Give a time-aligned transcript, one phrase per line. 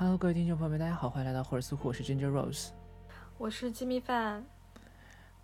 [0.00, 2.68] Hello，各位听众朋友们，大家好，欢迎来到霍尔斯库，我是 Ginger Rose。
[3.36, 4.46] 我是鸡米饭，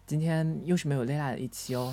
[0.07, 1.93] 今天又是没有 Layla 的一期哦。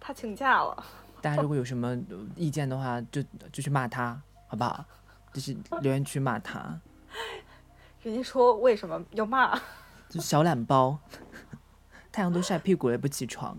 [0.00, 0.84] 他请假了。
[1.22, 4.84] 大家如果有什么呃意见的话，就就去骂他，好不好？
[5.32, 6.76] 就是留言区骂他，
[8.02, 9.56] 人家说为什么要骂？
[10.08, 10.98] 就小懒包，
[12.10, 13.56] 太阳都晒屁股了也不起床。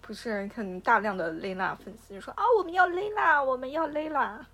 [0.00, 4.44] 不是，你看大量的蕾娜粉丝就说啊，我们要蕾娜，我们要蕾娜。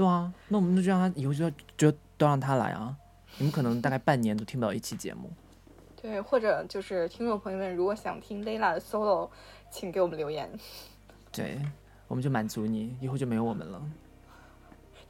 [0.00, 2.96] 对啊，那我们就让他以后就要就都让他来啊。
[3.36, 5.30] 你们可能大概半年都听不到一期节目。
[6.00, 9.28] 对，或者就是听众朋友们，如果想听 Layla 的 solo，
[9.70, 10.50] 请给我们留言。
[11.30, 11.60] 对，
[12.08, 13.78] 我们就满足你，以后就没有我们了。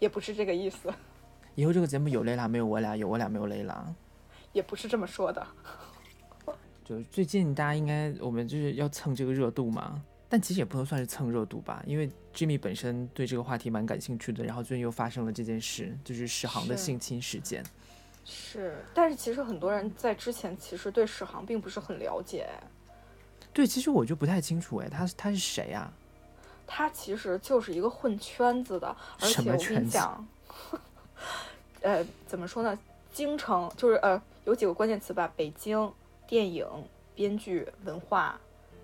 [0.00, 0.93] 也不是这个意思，
[1.55, 3.77] 以后这个节目有 Layla 没有我俩，有我俩没有 Layla。
[4.53, 5.47] 也不是这么说的。
[6.84, 17.64] 就最近大家应该我们就是要蹭这个热度嘛，但其实也不能算是蹭热度吧，因为 Jimmy 本身对这个话题蛮感兴趣的，然后最近又发生了这件事，就是史航的性侵事件。
[18.25, 22.48] 是，但是其实很多人在之前其实对史航并不是很了解，
[23.53, 25.92] 对，其实我就不太清楚，哎，他他是谁啊？
[26.65, 30.25] 他其实就是一个混圈子的，而且我跟你讲，
[31.81, 32.78] 呃，怎么说呢？
[33.12, 35.92] 京城就是呃，有几个关键词吧，北京
[36.28, 36.65] 电影、
[37.17, 38.41] 编剧、文化、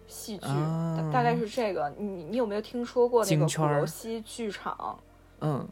[0.09, 1.93] 戏剧，大大概是这个。
[1.99, 4.99] 你你有没有听说过那个鼓楼西剧场？
[5.41, 5.69] 嗯，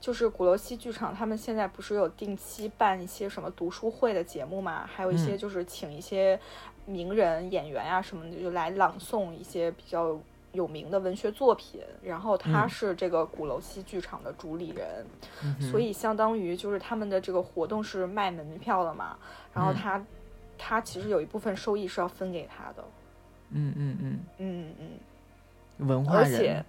[0.00, 4.84] 就是鼓楼西剧场，他们现在不是有定期办一些什么读书会的节目嘛？
[4.86, 6.38] 还有一些嗯就是请一些
[6.86, 10.18] 名人、演员啊什么的，就来朗诵一些比较
[10.52, 11.80] 有名的文学作品。
[12.02, 15.06] 然后他嗯是这个鼓楼西剧场的主理人，
[15.44, 19.16] 嗯所以相当于就是他们的这个活动是卖门票的嘛。
[19.54, 20.04] 然后嗯他、
[20.58, 22.84] 他其实有一部分收益是要分给他的。
[23.52, 25.88] 嗯嗯嗯，嗯嗯。
[25.88, 26.64] 文化而且人，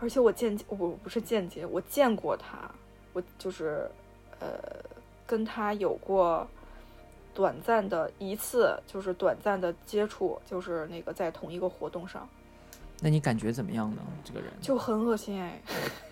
[0.00, 2.70] 而且我间接我不是间接，我见过他，
[3.12, 3.90] 我就是
[4.40, 4.58] 呃
[5.26, 6.46] 跟他有过
[7.32, 12.28] 短暂的一次，就是短暂的接触，就是那个在同一个活动上，
[13.00, 14.02] 那你感觉怎么样呢？
[14.22, 15.62] 这个人，就很恶心哎，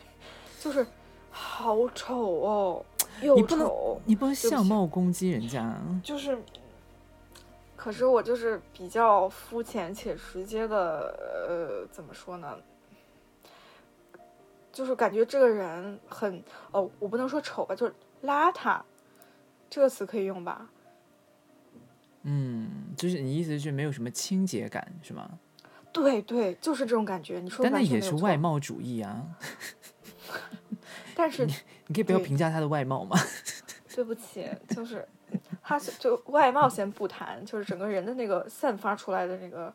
[0.61, 0.87] 就是
[1.31, 2.85] 好丑哦，
[3.21, 6.01] 又你不能丑，你不能相貌攻击人家啊。
[6.03, 6.39] 就是。
[7.83, 11.17] 可是我就是比较肤浅且直接的，
[11.49, 12.55] 呃，怎么说呢？
[14.71, 18.83] 就是感觉这个人很哦，我不能说丑吧，就是邋遢，
[19.71, 20.69] 这个词可以用吧？
[22.25, 25.39] 嗯，就是你意思是没有什么清洁感是吗？
[25.91, 27.41] 对对，就是这种感觉。
[27.41, 29.25] 你说但那也是外貌主义啊，
[31.17, 33.17] 但是你可以不要评价他的外貌吗？
[33.95, 35.09] 对不起，就是
[35.63, 39.73] 他是就外貌先不谈，就是整个人的那个散发出来的那个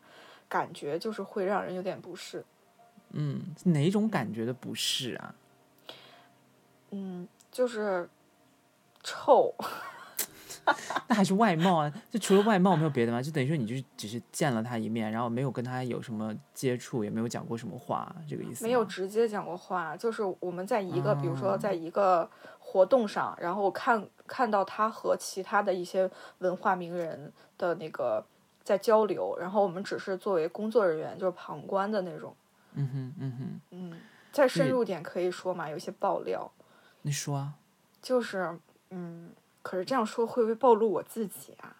[0.48, 2.44] 感觉，就是会让人有点不适。
[3.10, 5.34] 嗯，哪种感觉的不适啊？
[6.90, 8.08] 嗯，就是
[9.02, 9.54] 臭。
[11.08, 11.92] 那还是外貌啊？
[12.10, 13.22] 就除了外貌没有别的吗？
[13.22, 18.64] 就等于说你就是只是见了他一面，然后没有跟他有什么接触，也没有讲过什么话，这个意思？
[18.64, 22.28] 没有直接讲过话，就是我们在一个，比如说哦在一个
[22.58, 28.24] 活动上，然后看看到他和其他的一些文化名人的那个
[28.64, 32.34] 在交流，然后我们只是作为工作人员，就是旁观的那种。
[32.74, 34.00] 嗯哼，嗯哼，嗯，
[34.32, 36.50] 再深入点可以说嘛，有些爆料，
[37.02, 37.54] 你说啊，
[38.02, 38.58] 就是
[38.90, 39.30] 嗯，
[39.66, 41.74] 可是这样说会不会暴露我自己啊？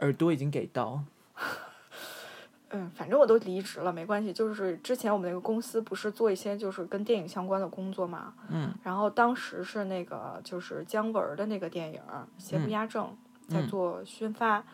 [0.00, 1.00] 耳朵已经给到，
[2.70, 4.32] 嗯，反正我都离职了，没关系。
[4.32, 12.00] 就是之前我们那个公司不是做一些就是跟电影相关的工作嘛，嗯然后当时是那个就是姜文的那个电影
[12.36, 13.04] 《邪不嗯压正》
[13.54, 14.64] 在嗯做宣发，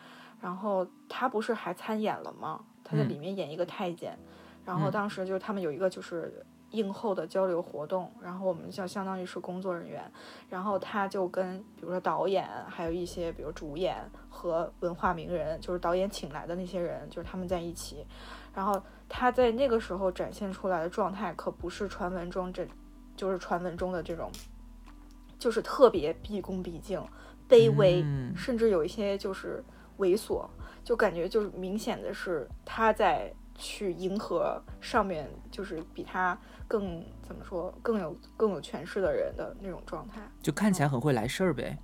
[0.41, 2.61] 然后他不是还参演了吗？
[2.83, 4.17] 他在嗯里面演一个太监，
[4.65, 10.11] 然后嗯当时就是他们有一个就是映后的交流活动，然后我们就相当于是工作人员，
[10.49, 13.97] 然后他就跟比如说导演，还有一些比如主演
[14.29, 18.05] 和文化名人，就是导演请来的那些人，就是他们在一起，
[18.53, 22.67] 然后他在那个时候展现出来的状态，可不是传闻中这，
[23.15, 24.29] 就是传闻中的这种，
[25.39, 27.01] 就是特别毕恭毕敬、
[27.47, 29.63] 卑微，嗯甚至有一些就是
[29.99, 30.45] 猥琐，
[30.83, 36.37] 就感觉就是明显的是他在去迎合上面就是比他
[36.67, 40.21] 更怎么说更有更有权势的人的那种状态。
[40.41, 41.77] 就看起来很会来事儿呗。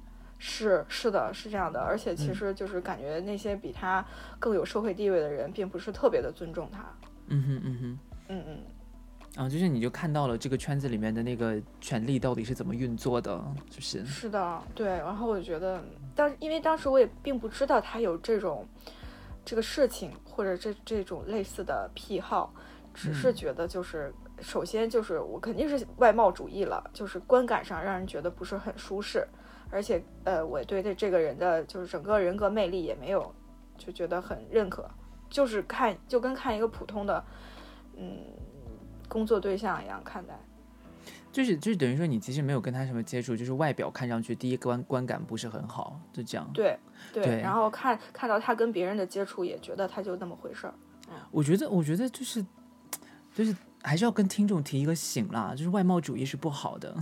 [0.46, 4.06] 是是的，是这样的，而且其嗯实就是感觉那些比他
[4.40, 6.84] 更有社会地位的人，并不是特别的尊重他。
[7.28, 8.00] 嗯哼，嗯哼。
[8.28, 14.88] 嗯嗯，啊，就是你就看到了这个圈子里面的那个权力到底是怎么运作的，就是是的，对。
[14.88, 15.82] 然后我就觉得，
[16.14, 18.68] 当因为当时我也并不知道他有这种
[19.46, 22.54] 这个事情或者这这种类似的癖好，
[22.94, 24.14] 只是嗯觉得就是、
[24.44, 29.28] 首先就是我肯定是外貌主义了，就是观感上让人觉得不是很舒适。
[29.72, 33.34] 而且呃，我对这这个人的就是整个人格魅力也没有
[33.76, 34.88] 就觉得很认可，
[35.30, 37.24] 就是看就跟看一个普通的
[37.98, 38.20] 嗯
[39.10, 40.40] 工作对象一样看待。
[41.32, 46.48] 就是就是等于说你其实没有跟他什么接触，就是外表看上去第一观观感不是很好，就这样。
[46.54, 46.78] 对
[47.12, 50.74] 对然后看看到他跟别人的接触，也觉得他就那么回事儿。
[51.32, 52.46] 我觉得我觉得就是
[53.34, 56.96] 就是还是要跟听众提一个醒啦，就是外貌主义是不好的，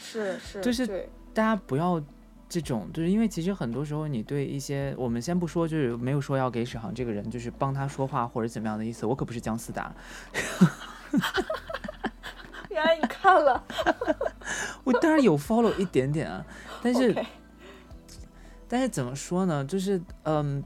[0.00, 0.86] 是是，就是
[1.34, 2.00] 大家不要
[2.48, 9.92] 这种，就是因为其实很多时候你对一些我们先不说，就是没有说要给史航这个人就是帮他说话或者怎么样的意思，我可不是姜思达，
[12.70, 13.62] 原来你看了，
[14.84, 16.46] 我当然有 follow 一点点啊，
[16.82, 17.14] 但是
[18.68, 19.64] 但是怎么说呢？
[19.64, 20.62] 就是嗯，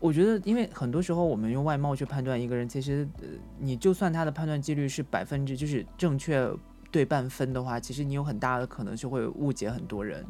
[0.00, 3.26] 我觉得因为很多时候我们用外貌去判断一个人，其实呃，
[3.58, 6.48] 你就算他的判断几率是百分之就是正确
[6.90, 10.24] 对半分的话，其实你有很大的可能就会误解很多人，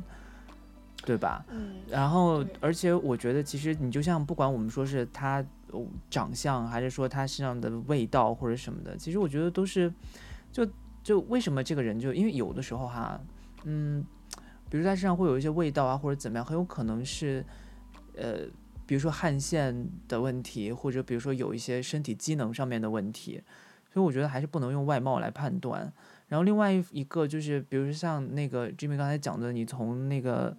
[1.05, 1.45] 对吧？
[1.51, 9.93] 嗯，然后，而且我觉得，其实你就像不管我们说是他哦长相，还是说他身上的味道或者什么的，其实我觉得都是，
[10.51, 10.67] 就
[11.03, 13.21] 就为什么这个人就因为有的时候哈，
[13.65, 14.05] 嗯，
[14.69, 17.45] 比如他身上会有一些味道啊，或者怎么样，很有可能是，
[18.17, 18.39] 呃，
[18.89, 23.39] 比如说汗腺的问题，或者比如说有一些身体机能上面的问题，
[23.93, 25.93] 所以我觉得还是不能用外貌来判断。
[26.29, 30.57] 然后另外一个就是，比如说像那个 Jimmy 刚才讲的，你从那个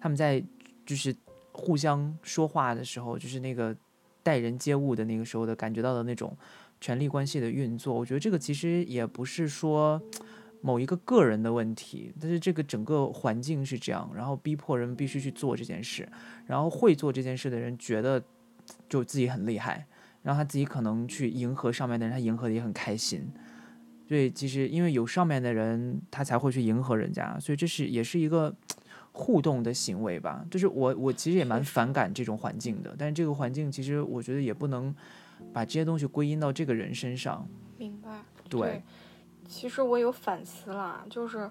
[0.00, 0.40] 他们在
[0.86, 1.12] 就是
[1.50, 3.76] 互相说话的时候，就是那个
[4.22, 6.36] 待人接物的那个时候的感觉到的那种
[6.80, 10.00] 权力关系的运作，我觉得这个其实也不是说
[10.62, 16.08] 某一个个人的问题，但是这个整个环境是这样，然后逼迫人必须去做这件事，
[16.46, 18.22] 然后会做这件事的人觉得
[18.88, 19.84] 就自己很厉害，
[20.22, 23.28] 然后他自己可能去迎合上面的人，他迎合的也很开心。
[24.06, 28.54] 所以其实因为有上面的人，他才会去迎合人家，所以这是也是一个
[29.10, 30.44] 互动的行为吧。
[30.50, 34.94] 就是我我其实也蛮反感这种环境的，但是这个环境其实我觉得也不能
[35.52, 37.48] 把这些东西归因到这个人身上。
[37.78, 38.22] 明白。
[38.50, 38.82] 对，
[39.48, 41.50] 其实我有反思啦，就是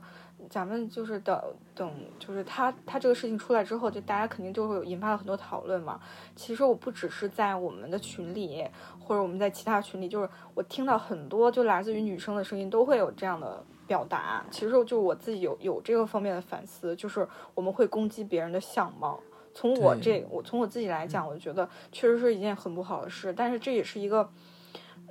[0.49, 1.39] 咱们就是等
[1.75, 5.99] 等，就是他他这个事情出来之后，就大家肯定就会引发了很多讨论嘛。
[6.35, 8.65] 其实我不只是在我们的群里，
[8.99, 14.43] 或者我们在其他群里，就是我听到很多就来自于女生的声音，都会有这样的表达。
[14.49, 19.19] 其实就我自己有有这个方面的反思，就是我们会攻击别人的相貌。
[19.53, 24.27] 从我这我从我自己来讲，我觉得确实是一件很不好的事，但是这也是一个。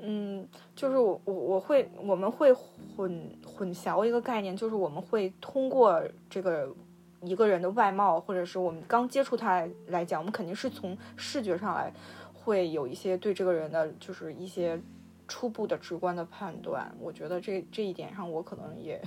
[0.03, 6.69] 嗯，就是我我我会我们会混混淆一个概念，就是我们会通过这个
[7.23, 11.93] 一个人的外貌，或者是我们刚接触他来讲，我们肯定是从视觉上来
[12.33, 14.81] 会有一些对这个人的就是一些
[15.31, 16.93] 初步的直观的判断。
[16.99, 19.01] 我觉得这这一点上，我可能也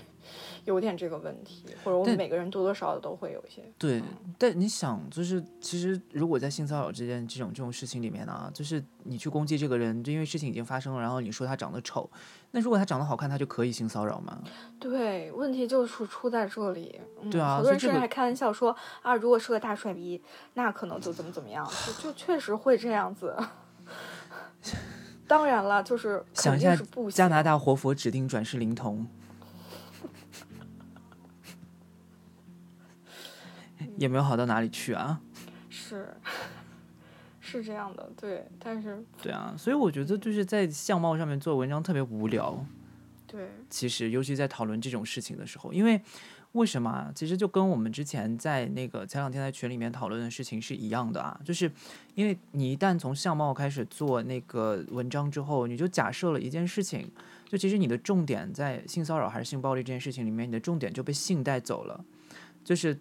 [0.64, 3.62] 有点这个问题，或者我们每个人多多少少都会有一些。
[3.78, 4.02] 对，
[4.40, 12.09] 但你想，就是其实如果在性骚扰这件这种这种事情里面呢、就是你去攻击这个人，就因为事情已经发生了，然后你说他长得丑，
[12.52, 14.42] 那如果他长得好看，他就可以性骚扰吗？
[14.80, 17.02] 对，问题就是出在这里。
[17.21, 20.21] 嗯、对啊好多人甚至还开玩笑说啊，如果是个大帅逼，
[20.54, 23.36] 那可能就怎么怎么样，就就确实会这样子。
[25.27, 26.75] 当然了，就是肯想一下
[27.11, 29.07] 加拿大活佛指定转世灵童，
[33.97, 35.21] 也没有好到哪里去啊。
[35.69, 36.15] 是
[37.39, 42.65] 是这样的，对，但是对啊，所以我觉得就是在相貌上面做文章特别无聊。
[43.25, 45.99] 对其实，尤其在讨论这种事情的时候，因为
[46.54, 47.12] 为什么啊？
[47.14, 51.72] 其实就跟我们之前在那个前两天在群里面讨论的事情是一样的啊，就是
[52.16, 57.07] 因为你一旦从相貌开始做那个文章之后，你就假设了一件事情，
[57.48, 62.04] 就其实你的重点在性骚扰还是性暴力这件事情里面，你的重点就被性带走了，
[62.64, 62.98] 就是。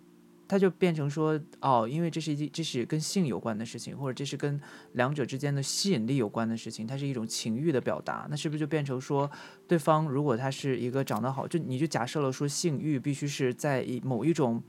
[0.52, 4.61] 他就变成说，哦，因为这是一这是跟性有关的事情，或者这是跟
[4.92, 9.30] 两者之间的吸引力有关的事情，它是一种情欲的表达，那是不是就变成说，
[9.66, 14.62] 对方如果他是一个长得好，就你就假设了说性欲必须是在某一种，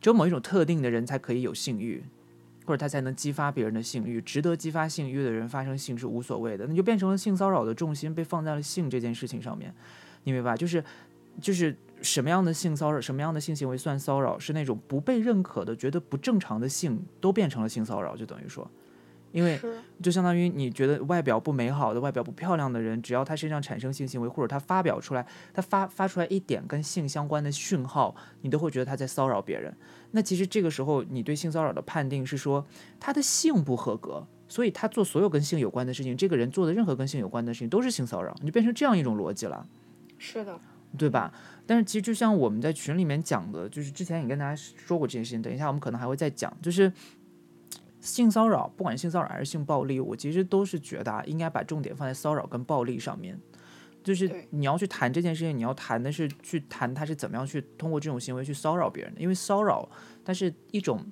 [0.00, 2.02] 只有某一种特定的人才可以有性欲，
[2.64, 9.74] 或者他才能激发别人的性欲，值得激发性欲的人发生性是无所谓的，那就变成了性骚扰的重心被放在了性这件事情上面，
[10.24, 10.56] 你明白吧？
[10.56, 10.82] 就是
[11.38, 18.68] 就是什么样的性骚扰，什么样的性行为算骚扰，是那种不被认可的、觉得不正常的性都变成了性骚扰，就等于说，
[19.32, 19.60] 因为
[20.02, 29.74] 就相当于你觉得外表不美好的、外表不漂亮的人，只要他身上产生性行为，或者他发表出来，他发发出来一点跟性相关的讯号，你都会觉得他在骚扰别人。
[30.12, 32.64] 那其实这个时候，你对性骚扰的判定是说
[32.98, 39.66] 他的性不合格，所以他做所有跟性有关的事情，这个人做的任何跟性有关的事情都是性骚扰，你就变成这样一种逻辑了。
[40.16, 40.58] 是的，
[40.96, 41.32] 对吧？
[41.68, 46.90] 但是其实就像我们在群里面讲的，就是之前也跟大家说过这件事情，等一下我们可能还会再讲，就是
[48.00, 53.38] 性骚扰，不管性骚扰还是性暴力，我其实都是觉得啊，应该把重点放在骚扰跟暴力上面。
[54.02, 59.86] 就是你要去谈这件事情，你要谈的是去谈他是怎么样去通过这种行为去骚扰别人的，因为骚扰
[60.24, 61.04] 它是一种，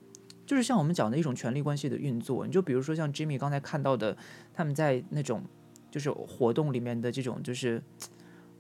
[0.47, 2.47] 就是像我们讲的一种权力关系的运作。
[2.47, 4.17] 你就比如说像 Jimmy 刚才看到的，
[4.55, 5.43] 他们在那种
[5.91, 7.83] 就是活动里面的这种就是，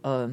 [0.02, 0.30] 呃，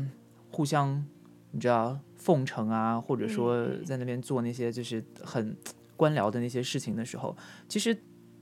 [0.51, 1.05] 互相
[1.53, 5.55] 你知道奉承啊，或者说在那边做那些就是很
[5.95, 7.35] 官僚的那些事情的时候，
[7.69, 7.95] 其实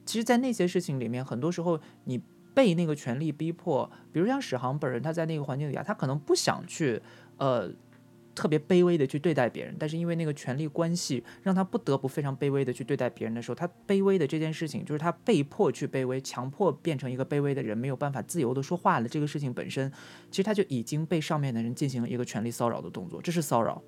[0.05, 2.19] 其实，在那些事情里面，很多时候你
[2.53, 7.01] 被那个权力逼迫，比如像史航本人，他在那个环境里啊，他可能不想去
[7.37, 7.69] 呃
[8.33, 19.07] 特别卑微的去对待别人，但是因为那个权力关系，让他不得不非常卑微的去对待别人的时候，他卑微的这件事情，就是他被迫去卑微，强迫变成一个卑微的人，没有办法自由的说话了。
[19.07, 19.91] 这个事情本身，
[20.29, 23.81] 其实他就已经被上面的人进行了一个权力骚扰的动作，这是骚扰。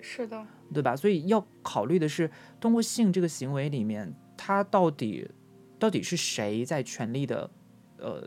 [0.00, 0.96] 是的，对吧？
[0.96, 5.28] 所以要考虑的是，通过性这个行为里面，他到底
[5.78, 7.50] 到底是谁在权力的，
[7.98, 8.26] 呃，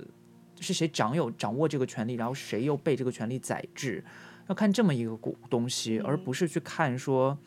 [0.59, 4.03] 是谁掌有掌握这个权利，然后谁又被这个权利宰制？
[4.47, 7.37] 要看这么一个古东西，而不是去看说，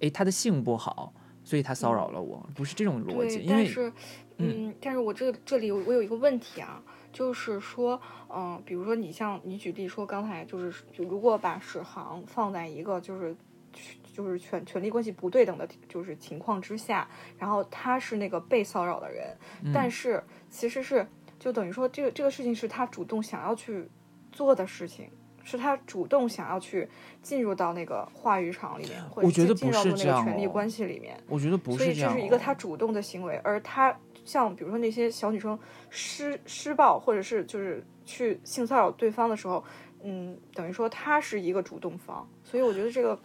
[0.00, 1.12] 哎，他的性不好，
[1.44, 3.40] 所以他骚扰了我，不是这种逻辑。
[3.40, 3.92] 因为但是，
[4.38, 8.00] 嗯，但是我这这里我有一个问题啊，就是说，
[8.34, 13.36] 嗯、比如说你像你举例说刚才就是，就如果把史航放在一个就是
[14.14, 21.06] 就是权权力关系不对等的，就是情况之下，然后他是那个被骚扰的人，嗯但是其实是
[21.38, 23.88] 就等于说这个这个事情是他主动想要去
[24.32, 25.10] 做的事情。
[25.48, 26.86] 是他主动想要去
[27.22, 31.18] 进入到那个话语场里面，或者我觉得进进入到那个权力关系里面。
[31.26, 32.14] 我觉得不所以是这样、哦。
[32.14, 39.64] 这是一个他主动的行为，而他像比如说那些小女生施施暴或者是就是去性骚扰对方的时候，
[40.02, 43.18] 嗯，等于说他是一个主动方，所以我觉得这个，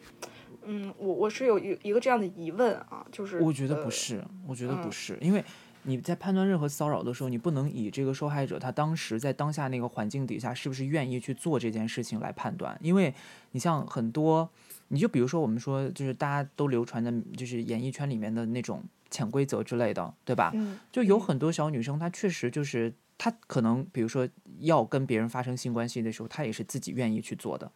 [0.64, 5.44] 嗯，我我是有一一个这样的疑问啊，就是我觉得呃不是，我觉得不嗯是，因为
[5.84, 13.14] 你在判断任何骚扰的时候，你不能以这个受害者他当时在当下那个环境底下是不是愿意去做这件事情来判断，因为
[13.52, 14.50] 你像很多，
[14.88, 20.52] 你就比如说我们说就是大家都流传的，就是演艺圈里面的那种潜规则之类的，对吧？
[20.56, 24.28] 嗯，就有嗯很多小女生，她确实就是她可能，比如说
[24.60, 27.72] 要跟别人发生性关系的时候，她也是自己愿意去做的。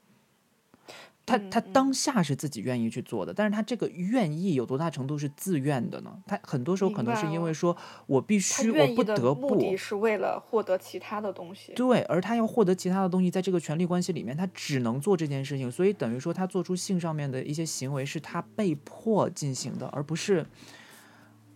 [1.28, 6.18] 她她嗯嗯当下是自己愿意去做的，但是他这个愿意有多大程度是自愿的呢？
[6.26, 7.76] 他很多时候可能是因为说
[8.08, 11.74] 我必须，我不得不目的，是为了获得其他的东西。
[11.74, 20.46] 对，而他要获得其他的东西，在这个权力关系里面，他只能做这件事情，所以等于说他做出性上面的一些行为是他被迫进行的，而不是，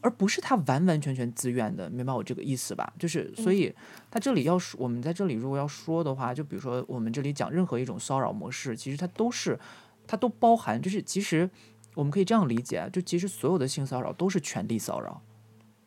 [0.01, 2.91] 而不是他完完全全自愿的，明白我这个意思吧？
[2.99, 3.73] 就是，所以
[4.09, 9.59] 他这里要说，我们在这里如果要说的话，就比如说我们这里讲任何一种骚扰模式，其实它都是，
[10.07, 11.49] 它都包含，就是其实
[11.93, 15.21] 我们可以这样理解啊，就其实所有的性骚扰都是权力骚扰，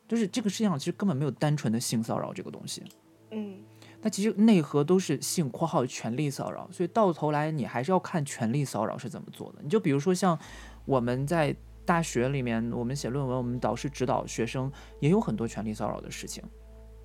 [0.07, 2.83] 就是这个世界上其实根本没有单纯的性骚扰这个东西。
[3.31, 3.57] 嗯，
[4.01, 9.59] 那其实内核都是性（括号权力骚扰），所以到头来你还是要看权力骚扰是怎么做的。
[9.63, 10.39] 你就比如说像
[10.85, 16.43] 我们在大学里面，我们写论文，我们导师指导学生也有很多权力骚扰的事情。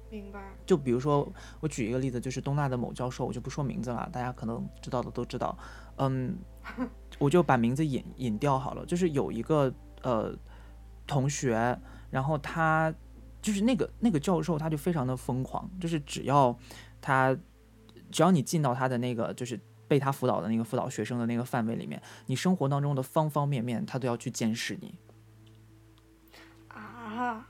[0.10, 0.42] 明白。
[0.66, 5.56] 就比如说，我举一个例子，就是东大的某教授，我就不说名字了，大家可能知道的都知道。
[5.98, 6.36] 嗯，
[7.20, 8.86] 我就把名字隐隐掉好了。
[8.86, 9.72] 就是有一个
[10.02, 10.36] 呃
[11.06, 11.78] 同学，
[12.10, 12.94] 然后他
[13.42, 16.58] 就是那个那个教授，他就非常的疯狂，就是只要
[17.00, 17.38] 他
[18.10, 19.60] 只要你进到他的那个就是
[19.90, 24.94] 被他辅导的那个辅导学生的那个范围里面，你生活当中的方方面面，他都要去监视你。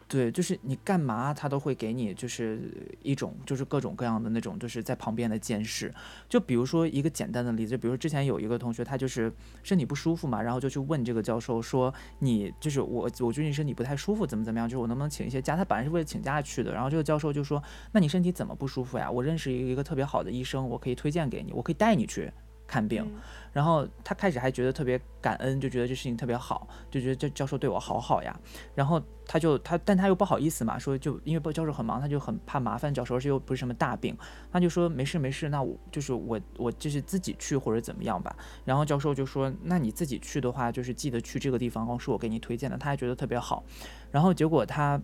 [0.07, 2.59] 对，就是你干嘛，他都会给你就是
[3.03, 5.93] 一种就是各种各样的那种就是在旁边的监视。
[6.27, 15.55] 就比如说一个简单的例子，比如说之前有一个同学，他就是身体不舒服嘛，然后就去问这个教授说，你就是我我最近身体不太舒服，怎么怎么样，就是我能不能请一些假？
[15.55, 17.61] 他本来是为了请假去的，然后这个教授就说，
[17.91, 19.09] 那你身体怎么不舒服呀？
[19.09, 22.31] 我认识一一个特别好的医生，我可以推荐给你，我可以带你去
[22.69, 23.03] 看病。
[23.03, 23.21] 嗯
[23.51, 28.39] 然后他开始还觉得特别感恩，就觉得这事情特别好，就觉得这教授对我好好呀。
[28.75, 34.15] 然后他就他，但他又不好意思嘛，说就因为教授很忙，他就很怕麻烦教授，而且又不是什么大病，
[34.51, 38.33] 他就说没事没事，那我就是我我就是自己去或者怎么样吧。
[38.63, 43.63] 然后教授就说，那你自己去的话，就是记得去这个地方哦，是我给你推荐的，他还觉得特别好。
[44.11, 45.01] 然后结果他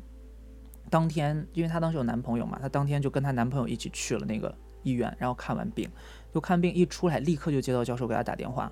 [0.91, 5.89] 当天，因为她当时有男朋友嘛，她当天就跟她男朋友一起去了那个医院，然后看完病，
[6.35, 8.69] 就看病一出来，立刻就接到教授给他打电话，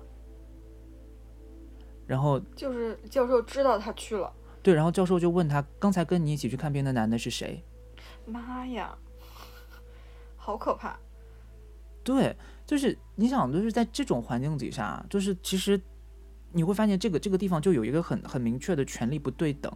[2.06, 4.30] 然后就是教授知道他去了，
[4.62, 7.64] 对，然后教授就问他，刚才跟你一起去看病的男的是谁？
[8.26, 8.94] 妈呀，
[10.36, 10.98] 好可怕！
[12.02, 15.80] 对，就是你想，就是在这种环境底下，就是其实
[16.52, 19.72] 你会发现这个这个地方就有一个很很明确的权利不对等。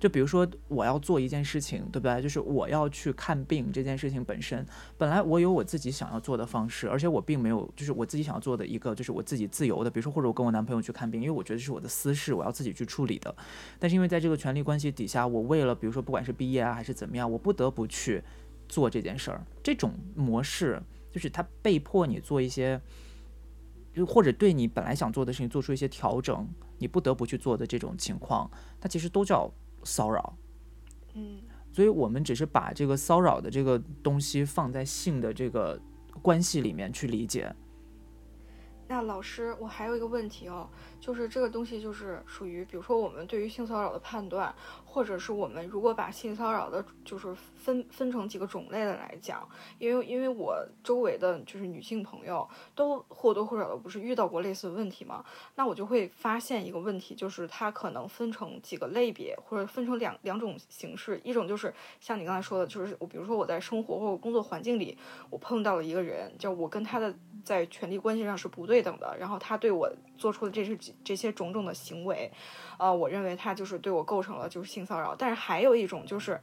[0.00, 2.22] 就比如说我要做一件事情，对不对？
[2.22, 4.66] 就是我要去看病这件事情本身，
[4.96, 13.36] 本来我有我自己想要做的方式，而且我并没有就是我自己想要做的一个，就是我自己自由的，比如说或者我跟我男朋友去看病，因为我觉得是我的私事，我要自己去处理的。
[13.78, 18.22] 但是因为在这个权利关系底下，我为了比如说不管是毕业啊还是怎么样，我不得不去
[18.70, 19.44] 做这件事儿。
[19.62, 22.80] 这种模式就是他被迫你做一些，
[23.94, 29.52] 就或者对你本来想做的事情做出一些调整，你不得不去做的这种情况，它其实都叫。
[29.84, 30.36] 骚扰，
[31.14, 31.40] 嗯，
[31.72, 35.80] 所以我们只是把这个骚扰的这个东西放在性的这个
[36.22, 37.54] 关系里面去理解。
[38.88, 40.68] 那老师，我还有一个问题哦，
[41.00, 44.54] 就是这个东西就是属于，比如说我们对于性骚扰的判断，
[44.84, 55.24] 或者是我们如果把性骚扰的，就是分分成几个种类的来讲，因为因为我周围的就是女性朋友都或多或少的不是遇到过类似的问题嘛，
[55.56, 64.98] 那我就会发现一个问题，就是它可能分成几个类别，或者分成两两种形式，一种就是像你刚才说的，就是我比如说我在生活或者工作环境里，
[65.30, 67.14] 我碰到了一个人，就我跟他的。
[67.42, 69.90] 在权力关系上是不对等的，然后他对我
[70.20, 72.30] 做出的这是这些种种的行为，
[72.78, 75.16] 呃，我认为他就是对我构成了就是性骚扰。
[75.16, 76.38] 但是还有一种就是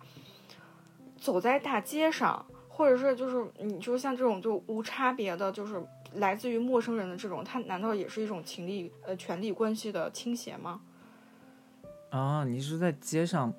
[1.16, 5.80] 走在大街上，或者是就是你就像这种就无差别的，就是
[6.16, 10.82] 来自于陌生人的这种，他难道也是一种情力呃权力关系的倾斜吗？
[12.10, 13.54] 啊，你是在街上，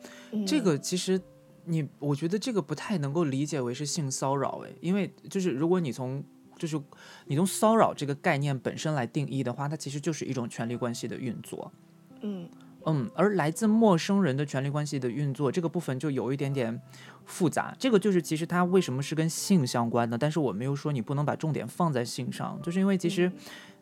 [0.44, 1.20] 这个其实
[1.64, 6.24] 你我觉得这个不太能够理解为是性骚扰诶，因为就是如果你从
[6.58, 6.78] 就是
[7.26, 11.72] 你从骚扰这个概念本身来定义的话，它其实就是一种权力关系的运作。
[12.20, 12.48] 嗯
[12.84, 16.78] 嗯，而来自陌生人的权力关系的运作这个部分就有一点点
[17.24, 17.74] 复杂。
[17.78, 23.30] 这个就是其实它为什么是跟性相关的，但是我们又说你不能把重点放在性上，就是因为其实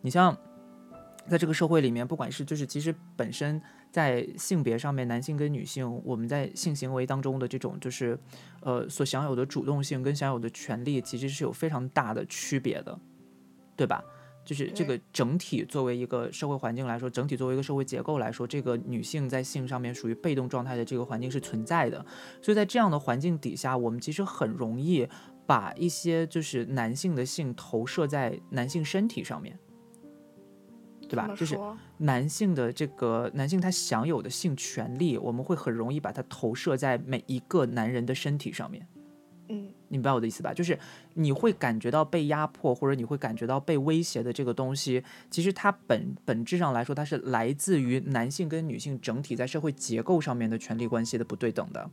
[0.02, 0.36] 你像
[1.28, 3.60] 在这个社会里面，不管是就是其实本身。
[3.96, 8.18] 在性别上面，男性跟女性，我们在性行为当中的这种就是，
[8.60, 13.00] 呃，所享有的主动性跟享有的权利，其实是有非常大的区别的，
[13.74, 14.04] 对吧？
[14.44, 22.04] 就是这个整体作为一个社会环境来说，整体作为一个社会结构来说，这个女性在性上面属于被动状态的这个环境是存在的。
[22.42, 25.08] 所以在这样的环境底下，我们其实很容易
[25.46, 29.58] 把一些就是男性的性投射在男性身体上面。
[31.08, 31.28] 对吧？
[31.36, 31.58] 就是
[31.98, 38.86] 男性的这个男性他享有的性权利，我们会很容易把它投射在每一个男人的身体上面。
[39.48, 40.52] 嗯，你明白我的意思吧？
[40.52, 40.78] 就是
[41.14, 51.90] 你会感觉到被压迫，或者你会感觉到被威胁的这个东西，其实它本本质上来说，它是来自于男性跟女性整体在社会结构上面的权利关系的不对等的，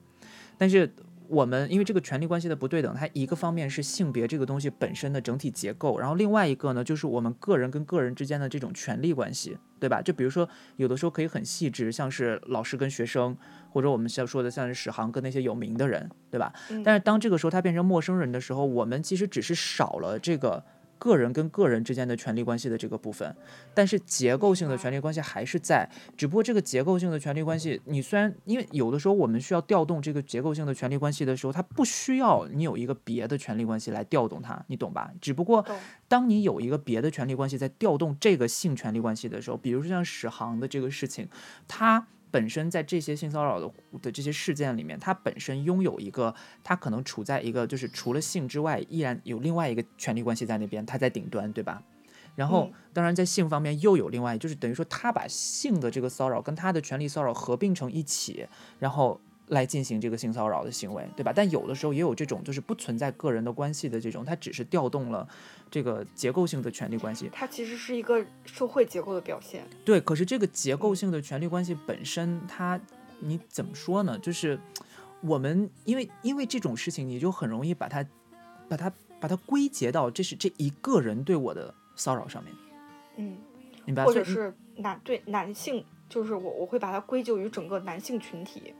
[0.58, 0.91] 但是。
[1.28, 10.02] 我们因为这个权力关系的不对等，它一个方面是性别这个东西本身的整体结构，然后另外一个呢，就是我们个人跟个人之间的这种权力关系，对吧？
[10.02, 13.36] 就比如说有的时候可以很细致，像是老师跟学生，
[13.72, 16.54] 或者我们像说的像是史航跟那些有名的人，对吧？
[16.84, 20.64] 但是当这个时候他变成陌生人的时候，我们其实只是少了这个。
[21.04, 23.36] 个人跟个人之间的权利关系的这个部分，
[23.74, 35.12] 但是结构性的权利关系还是在，只不过这个结构性的权利关系，你虽然因为有的时候我们需要调动这个结构性的权利关系的时候，它不需要你有一个别的权利关系来调动它，你懂吧？
[35.20, 35.66] 只不过
[36.08, 41.28] 当你有一个别的权利关系在调动这个性权利关系的时候，比如说像史航的这个事情，
[41.68, 42.08] 它。
[42.34, 51.84] 本身在这些性骚扰的的这些事件里面，他本身拥有一个，他可能处在一个就是除了性之外，依然有另外一个权力关系在那边，他在顶端，对吧？
[52.36, 58.48] 然后，当然在性方面又有另外，就是等于说他把性的这个骚扰跟他的权力骚扰合并成一起，
[58.80, 59.22] 然后。
[59.54, 61.32] 来进行这个性骚扰的行为，对吧？
[61.34, 65.28] 但有的时候也有这种，就是不存在个人的关系的这种，它只是调动了
[65.70, 67.30] 这个结构性的权利关系。
[67.32, 69.63] 它其实是一个社会结构的表现。
[69.86, 72.80] 对，可是这个结构性的权利关系本身，它
[73.20, 74.18] 你怎么说呢？
[74.20, 74.60] 就是
[75.22, 78.04] 我们因为因为这种事情，你就很容易把它
[78.68, 82.54] 把它把它归结到这是这一个人对我的骚扰上面。
[83.18, 83.38] 嗯，
[83.86, 84.04] 明白？
[84.04, 88.74] 或者是男对男性，就是我我会把它归咎于整个男性群体。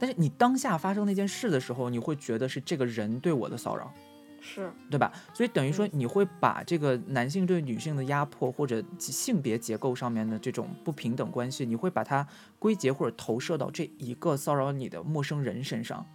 [0.00, 3.92] 但是你当下发生那件事的时候，你会觉得是这个人对我的骚扰，
[4.40, 5.12] 是对吧？
[5.34, 12.26] 所以等于说你会把这个男性对女性的压迫或者性别结构上面的这种不平等关系，你会把它
[12.58, 16.06] 归结或者投射到这一个骚扰你的陌生人身上。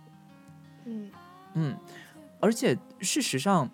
[0.85, 1.11] 嗯
[1.53, 1.77] 嗯，
[2.39, 3.69] 而且事实上，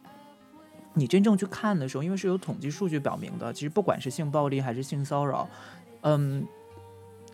[0.93, 5.49] 你真正去看的时候，因为是有统计数据表明的，其实不管是性暴力还是性骚扰，
[6.01, 6.45] 嗯。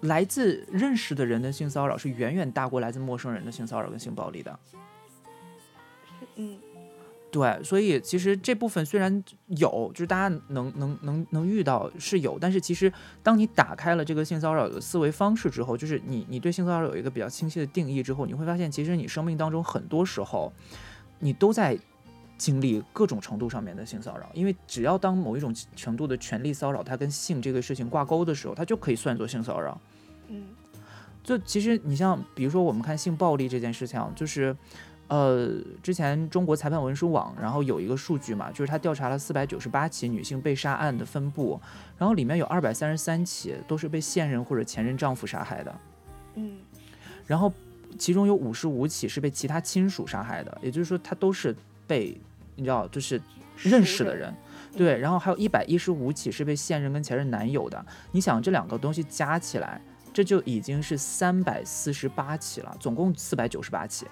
[0.02, 4.60] 来自认识的人的性骚扰是远远大过来自陌生人的性骚扰跟性暴力的。
[6.36, 6.60] 嗯，
[7.32, 12.92] 对，所以其实这部分虽然有，就是大家能能能能遇到是有，但是其实
[13.24, 20.54] 当你打开了这个性骚扰的思维方式之后，就是你你对性骚扰有一个比较清晰的定义之后，你会发现，其实你生命当中很多时候，
[21.20, 21.78] 你都在
[22.38, 29.80] 经历各种程度上面的性骚扰，因为只要当某一种程度的权力骚扰它跟性这个事情挂钩的时候，它就可以算作性骚扰。
[30.28, 30.46] 嗯，
[31.24, 34.56] 就其实你像比如说我们看性暴力这件事情，就是。
[35.10, 35.50] 呃，
[35.82, 41.58] 之前中国裁判文书网，然后有一个数据嘛，就是他调查了四百九十八起女性被杀案的分布，
[41.98, 45.74] 然后里面有二百三十三起都是被现任或者前任丈夫杀害的，
[46.36, 46.58] 嗯，
[47.26, 47.50] 然后
[47.98, 51.56] 其中有五十五起是被其他亲属杀害的，也就是说他都是
[51.88, 52.20] 被
[52.58, 53.22] 你知道就是
[53.56, 54.36] 认识的人，
[54.76, 64.06] 对，然后还有一百一十五起是被现任跟前任男友的，你想这两个东西加起来，这就已经是三百四十八起了，总共四百九十八起。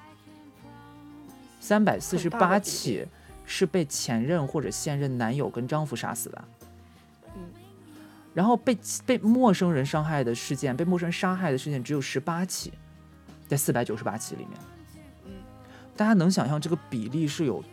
[1.59, 3.07] 三百四十八起
[3.43, 6.43] 是被前任或者现任男友跟丈夫杀死的，
[7.35, 7.41] 嗯，
[8.35, 12.71] 然后被被陌生人伤害的事件，被陌生人杀害的事件只有十八起，
[13.47, 14.59] 在四百九十八起里面，
[15.25, 15.31] 嗯，
[15.97, 17.63] 大家能想象这个比例是有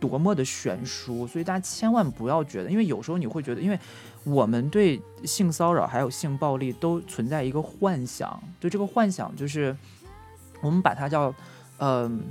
[0.00, 3.78] 多么的悬殊，所以大家千万不要觉得，因为有时候你会觉得，因为
[4.24, 9.76] 我们对性骚扰还有性暴力都存在一个幻想，对这个幻想就是
[10.60, 11.34] 我们把它叫，
[11.78, 12.22] 嗯。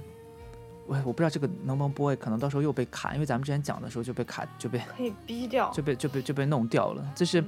[0.90, 7.06] 我我不知道这个能不能播，可能到时候又被卡，因为咱们之前讲的时候就被卡，就被可以逼掉，就被就被就被弄掉了。
[7.14, 7.44] 就是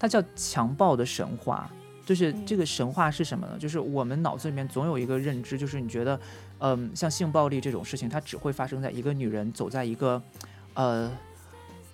[0.00, 1.70] 它叫强暴的神话，
[2.12, 3.56] 就是这个神话是什么呢？
[3.58, 6.20] 就是我们脑子里面总有一个认知，就是你觉得，
[6.58, 10.22] 嗯，像性暴力这种事情，它只会发生在一个女人走在一个
[10.74, 11.10] 呃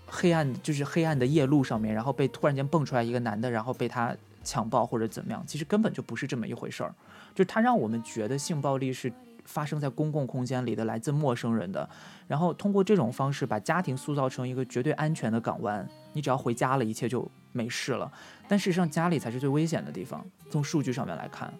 [0.06, 5.44] 黑暗，就是黑暗的夜路上面，然后被突然间蹦出来一个男的，然后被他强暴或者怎么样。
[5.46, 6.92] 其实根本就不是这么一回事儿，
[7.32, 9.12] 就是他让我们觉得性暴力是。
[9.48, 11.88] 发生在公共空间里的来自陌生人的，
[12.26, 18.12] 然后通过这种方式把家庭塑造成一个绝对安全的港湾，你只要回家了，一切就没事了。
[18.46, 20.22] 但事实上，家里才是最危险的地方。
[20.50, 21.52] 从数据上面来看，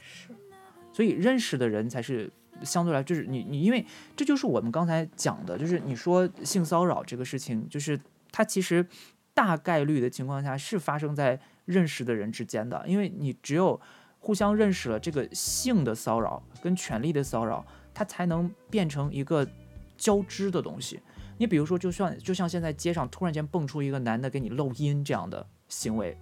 [0.00, 0.34] 是。
[0.92, 2.28] 所以认识的人才是
[2.64, 7.98] 相对来，就是你你，因为这就是我们刚才讲的，就是你说性骚扰这个事情，就是
[8.32, 8.84] 它其实
[9.32, 13.80] 大概率的情况下是发生在认识的人之间的，因为你只有。
[14.20, 19.44] 互相认识了，这个性的骚扰跟权力的骚扰，它才能变成一个
[19.96, 21.00] 交织的东西。
[21.38, 26.16] 你比如说，就算就像现在街上突然间蹦出一个男的给你露阴这样的行为，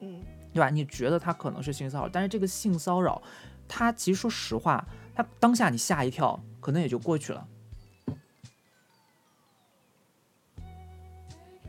[0.00, 0.20] 嗯，
[0.52, 0.70] 对吧？
[0.70, 3.20] 你觉得他可能是性骚扰，但是这个性骚扰，
[3.68, 4.82] 他其实说实话，
[5.14, 7.46] 他当下你吓一跳，可能也就过去了。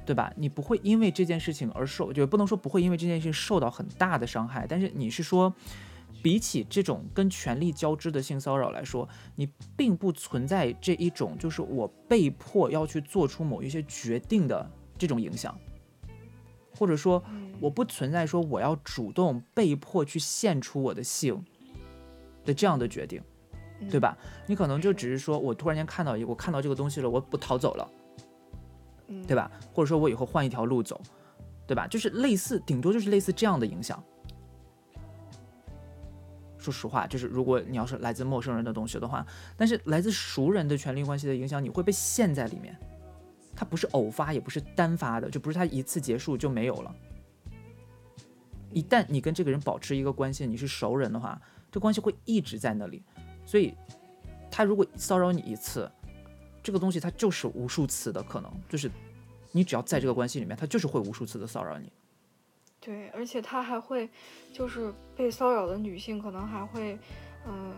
[0.06, 0.32] 对吧？
[0.36, 4.66] 你不会因为这件事情而受，就不能说不会因为这件事情受到很大的伤害。
[4.68, 5.54] 但是你是说，
[6.22, 15.58] 比起这种跟权力交织的性骚扰来说，你并不存在这一种就是我被迫要去做出某一些决定的这种影响，
[16.78, 17.24] 或者说
[17.60, 21.44] 我不存在说我要主动被迫去献出我的性
[22.46, 23.22] 的这样的决定，
[23.90, 24.18] 对吧？
[24.48, 27.90] 你可能就只是说我突然间看到一我看到这个东西了，我不逃走了。
[29.28, 29.52] 对吧？
[29.74, 31.02] 或者说我以后换一条路走，
[31.68, 31.88] 对吧？
[31.88, 34.02] 就是类似，顶多就是类似这样的影响。
[36.58, 39.26] 说实话，就是如果你要是来自陌生人的东西的话，
[39.58, 42.74] 但是来自熟人的权利关系的影响，你会被陷在里面。
[43.56, 46.96] 它不是偶发，也不是单发的，就不是它一次结束就没有了。
[48.72, 53.04] 一旦你跟这个人保持一个关系，你是熟人的话，这关系会一直在那里。
[53.46, 53.76] 所以，
[54.50, 55.92] 他如果骚扰你一次，
[56.64, 58.90] 这个东西它就是无数次的可能，就是
[59.52, 61.92] 你只要在这个关系里面，他就是会无数次的骚扰你。
[62.80, 64.10] 对，而且他还会，
[64.52, 66.98] 就是被骚扰的女性可能还会，
[67.46, 67.74] 嗯，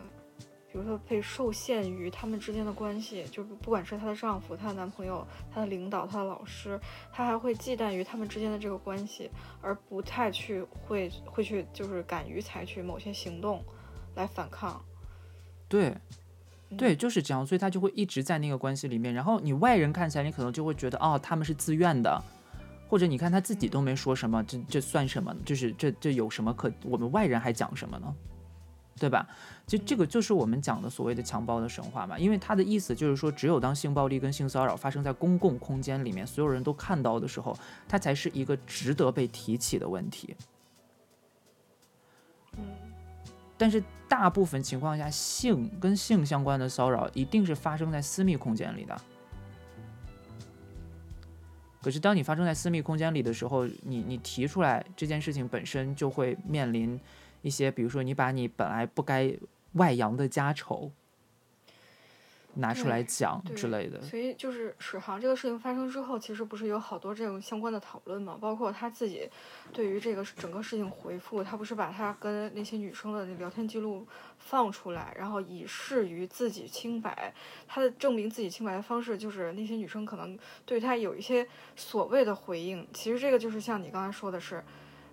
[0.71, 6.79] 比如说被受限于他们之间的关系，就不管是她的丈夫、她的男朋友、她的领导、她的老师，
[7.11, 9.29] 她还会忌惮于他们之间的这个关系，
[9.61, 13.63] 而不太去会会去就是敢于采取某些行动
[14.15, 14.83] 来反抗。
[15.67, 15.95] 对。
[16.77, 19.13] 对，就是这样，所以他就会一直在那个关系里面。
[19.13, 22.21] 然后你外人看起来，你可能就会觉得，哦，他们是自愿的，
[22.89, 25.33] 或者你看他自己都没说什么，这这算什么？
[25.45, 28.13] 就是这这有什么可我们外人还讲什么呢？
[28.97, 29.27] 对吧？
[29.67, 32.17] 就这个就是我们讲的所谓的强暴的神话嘛。
[32.17, 37.55] 因为他的意思就是说，只有当性暴力跟性骚扰发生在公共空间里面，所有人都看到的时候，
[37.87, 40.35] 它才是一个值得被提起的问题。
[42.57, 42.94] 嗯。
[43.57, 48.95] 但是大部分情况下，性跟性相关的骚扰一定是发生在私密空间里的。
[51.81, 56.99] 可是当你发生在私密空间里的时候，你你提出来这件事情本身就会面临
[57.43, 59.31] 一些，比如说你把你本来不该
[59.73, 60.91] 外扬的家丑，
[62.55, 64.01] 拿出来讲之类的。
[64.01, 68.37] 所以就是史航这个事情发生之后，其实不是有好多这种相关的讨论嘛？
[68.39, 69.29] 包括他自己
[69.71, 77.33] 对于这个整个事情回复，他不是把他跟那些女生的那聊天记录放出来，然后以示于自己清白。
[77.67, 84.63] 他的证明自己清白的方式就是那些女生可能对他有一些所谓的回应，其实这个就是像你刚才说的是。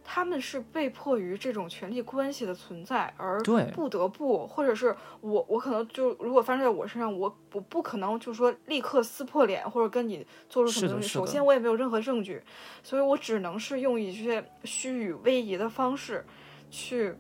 [0.05, 3.41] 他们是被迫于这种权力关系的存在而
[3.73, 11.09] 不得不，或者是我我可能就如果发生在我身上，我我不可能就说立刻撕破脸或者跟你做出什么东西。
[11.09, 12.43] 首先我也没有任何证据，
[12.83, 16.25] 所以我只能是用一些虚与委蛇的方式
[16.71, 17.15] 去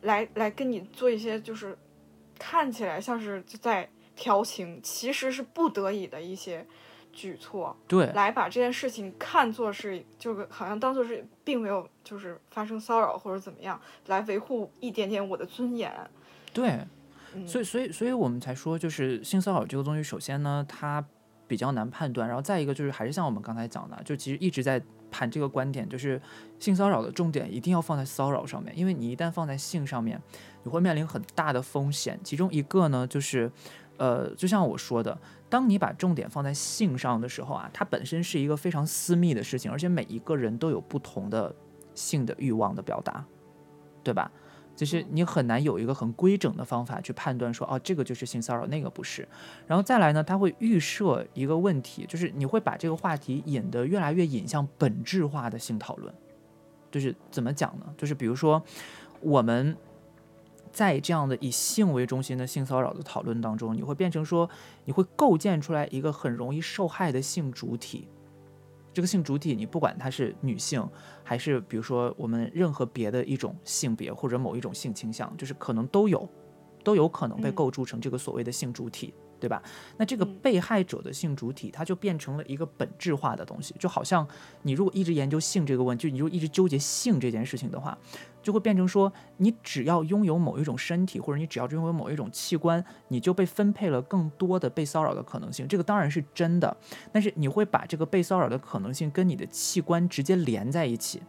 [0.00, 1.76] 来来跟你做一些就是
[2.38, 6.66] 看起来像是在调情，其实是不得已的一些
[7.12, 7.76] 举措。
[7.86, 15.92] 对，来把这件事情看作是，就是好像当做是并没有就是发生骚扰或者怎么样，来维护一点点我的尊严。
[16.52, 16.84] 对，
[17.34, 21.04] 嗯，所以所以所以我们才说，就是性骚扰这个东西，首先呢，它
[21.46, 26.20] 比较难判断，然后再一个就是还是像我们刚才讲的，就其实一直在盘这个观点，就是
[26.58, 30.20] 性骚扰的重点一定要放在骚扰上面，因为你一旦放在性上面，
[30.62, 33.50] 你会面临很大的风险，其中一个呢就是，
[33.98, 35.18] 呃，就像我说的。
[35.52, 41.54] 当你把重点放在性上的时候啊，它本身是一个非常私密的事情，而且每一个人都有不同的
[41.94, 43.22] 性的欲望的表达，
[44.02, 44.32] 对吧？
[44.74, 49.28] 就是你很难有一个很规整的方法去判断说，哦，这个就是性骚扰，那个不是。
[49.66, 56.10] 然后再来呢，它会预设一个问题，就是你会把这个话题引得越来越引向本质化的性讨论。
[56.90, 57.84] 就是怎么讲呢？
[57.98, 58.62] 就是比如说
[59.20, 59.76] 我们。
[60.72, 64.48] 在这样的以性为中心的性骚扰的讨论当中，你会变成说，
[64.84, 68.08] 你会构建出来一个很容易受害的性主体。
[68.94, 70.86] 这个性主体，你不管它是女性，
[71.22, 76.28] 还是比如说我们任何别的一种性别或者某一种性倾向，就是可能都有，
[76.82, 79.14] 都有可能被嗯构筑成这个所谓的性主体。
[79.42, 79.60] 对吧？
[79.96, 84.24] 那这个嗯被害者的性主体，它就变成了一个本质化的东西，就好像
[84.62, 87.98] 你如果一直研究性这个问题，就你如果一直纠结性这件事情的话，
[88.40, 95.66] 就会变成说，你只要拥有某一种身体，或者你只要拥有某一种器官，你就被分配了更多的被骚扰的可能性。
[95.66, 96.76] 这个当然是真的，
[97.10, 101.20] 但是你会把这个被骚扰的可能性跟你的器官直接连在一起。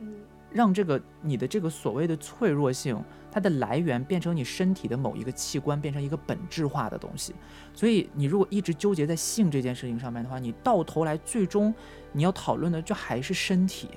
[0.00, 0.14] 嗯
[0.52, 3.00] 让这个你的这个所谓的脆弱性，
[3.32, 7.34] 它的来源变成你身体的某一个器官，变成一个本质化的东西。
[7.72, 11.72] 所以你如果一直纠结在性这件事情上面的话，你到头来最终
[12.12, 13.88] 你要讨论的就还是身体，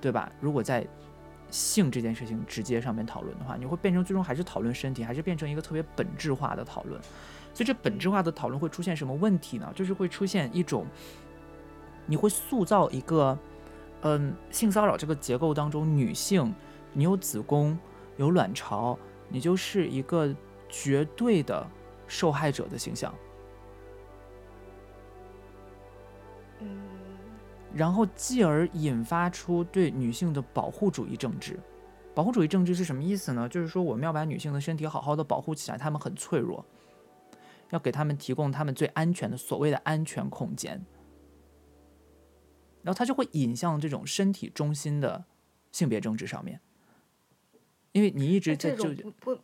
[0.00, 0.30] 对吧？
[0.40, 0.86] 如果在
[1.50, 7.00] 性这件事情直接上面讨论的话，你会变成最终还是讨论身体，还是变成一个特别本质化的讨论。
[7.52, 9.72] 所以这本质化的讨论会出现什么问题呢？
[9.74, 10.86] 就是会出现一种，
[12.06, 13.36] 你会塑造一个。
[14.04, 16.54] 嗯，性骚扰这个结构当中，女性，
[16.92, 17.76] 你有子宫，
[18.16, 20.34] 有卵巢，你就是一个
[20.68, 21.66] 绝对的
[22.06, 23.14] 受害者的形象。
[26.60, 26.82] 嗯
[27.74, 31.58] 然后继而引发出对女性的保护主义政治。
[32.14, 33.48] 保护主义政治是什么意思呢？
[33.48, 36.64] 就是说我们要把女性的身体好好的保护起来，她们很脆弱，
[37.70, 40.80] 要给她们提供她们最安全的所谓的安全空间。
[42.84, 45.24] 然后它就会引向这种身体中心的
[45.72, 46.60] 性别政治上面，
[47.90, 49.42] 因为你一直在纠结，种不不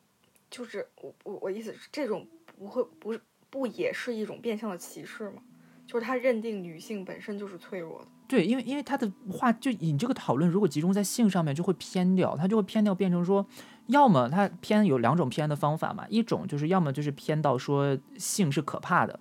[0.49, 5.43] 就是我我我意思是这种不会不是不也是一种变相的歧视吗？
[5.87, 8.07] 就是他认定女性本身就是脆弱的。
[8.29, 13.45] 对，因为因为他的话就你这个讨论如果集中在性上面，就会偏掉，他就会偏掉，变成说，
[13.87, 19.19] 要么他偏有两种偏的方法嘛，一种就是要么就是偏到说性是可怕的，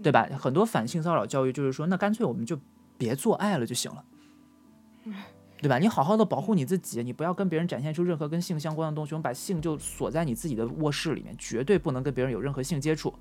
[0.00, 0.28] 对吧？
[0.38, 2.56] 很多反性骚扰教育就是说，那干脆我们就
[2.98, 4.04] 别做爱了就行了，
[5.62, 5.78] 对吧？
[5.78, 13.14] 你好好的保护你自己，你不要跟别人展现出任何跟性相关的东西，我们把性就锁在你自己的卧室里面，绝对不能跟别人有任何性接触。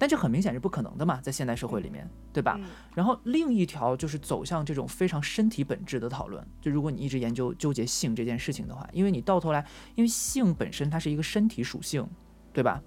[0.00, 2.56] 但这很明显是不可能的嘛，在现代社会里面，对吧？
[2.60, 6.46] 嗯然后另一条就是走向这种非常身体本质的讨论。
[6.60, 12.06] 就如果你一直研究纠结性这件事情的话，因为你到头来，因为性本身它是一个身体属性，
[12.52, 12.80] 对吧？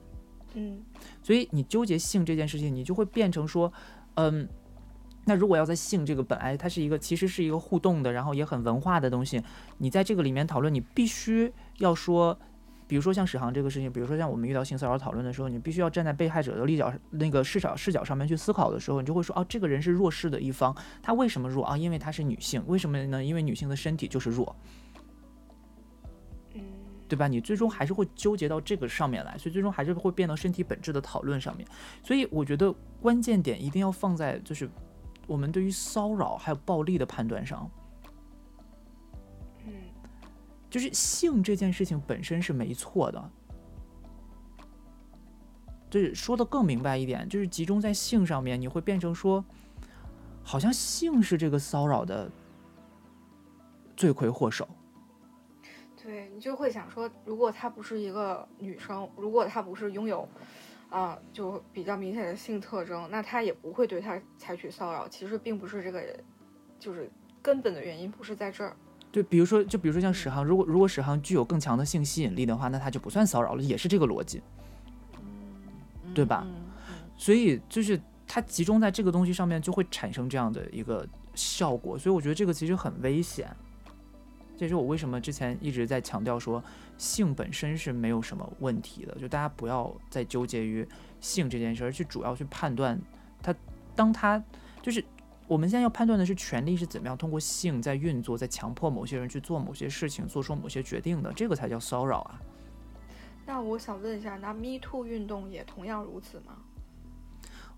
[0.54, 0.82] 嗯
[1.22, 3.72] 所以你纠结性这件事情，你就会变成说，
[4.16, 4.48] 嗯，
[5.26, 9.42] 那如果要在性这个本来它是一个其实是一个互动的，然后也很文化的东西，
[9.78, 12.38] 你在这个里面讨论，你必须要说。
[12.88, 21.78] 比如说像史航这个事情，比如说像我们遇到性骚扰讨论的时候，你必须要站在被害者的立角那个视角视角上面去思考的时候，你就会说，哦，这个人是弱势的一方，他为什么弱啊？
[21.78, 23.24] 因为他是女性，为什么呢？
[23.24, 24.54] 因为女性的身体就是弱，
[26.54, 26.62] 嗯
[27.08, 27.30] 对吧？
[27.30, 31.66] 你最终还是会纠结到这个上面来，所以最终还是会变到身体本质的讨论上面。
[32.04, 34.70] 所以我觉得关键点一定要放在就是
[35.28, 37.70] 我们对于骚扰还有暴力的判断上。
[39.66, 39.74] 嗯
[40.70, 43.32] 就是性这件事情本身是没错的。
[45.90, 49.44] 就是说的更明白一点，就是集中在性上面，你会变成说，
[50.42, 52.32] 好像性是这个骚扰的
[53.98, 54.66] 罪魁祸首。
[56.02, 60.26] 对你就会想说，如果她不是一个女生，如果她不是拥有，
[60.92, 65.08] 啊，就比较明显的性特征，那他也不会对他采取骚扰。
[65.08, 66.04] 其实并不是这个，
[66.78, 67.10] 就是
[67.42, 68.76] 根本的原因不是在这儿。
[69.12, 74.42] 对，比如说，就比如说像史航，如果如果史航具有更强的性吸引力的话，那他就不算骚扰了，也是这个逻辑。
[76.14, 76.46] 对吧？
[77.16, 81.98] 所以就是它集中在这个东西上面，就会产生这样的一个效果。
[81.98, 83.50] 所以我觉得这个其实很危险。
[84.62, 86.64] 这是我为什么之前一直在强调说，
[86.96, 89.16] 性本身是没有什么问题的。
[89.16, 90.88] 就大家不要再纠结于
[91.20, 93.02] 性这件事，儿去主要去判断
[93.42, 93.52] 它。
[93.96, 94.40] 当它
[94.80, 95.04] 就是
[95.48, 102.40] 我们现在要判断的是，权力是怎么样通过性在运作，在强迫某些人去做某些事情，做出某些决定的，这个才叫骚扰啊。
[103.48, 106.58] 那我想问一下，那 Me Too 运动也同样如此吗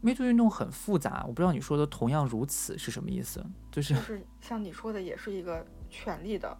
[0.01, 3.41] ？Me Too 运动很复杂，我不知道你说的“同样如此”是什么意思。
[3.71, 6.55] 就是就是像你说的，也是一个权利的，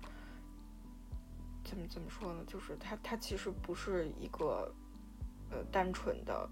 [1.64, 2.44] 怎么怎么说呢？
[2.46, 4.74] 就是它它其实不是一个
[5.50, 6.50] 呃单纯的，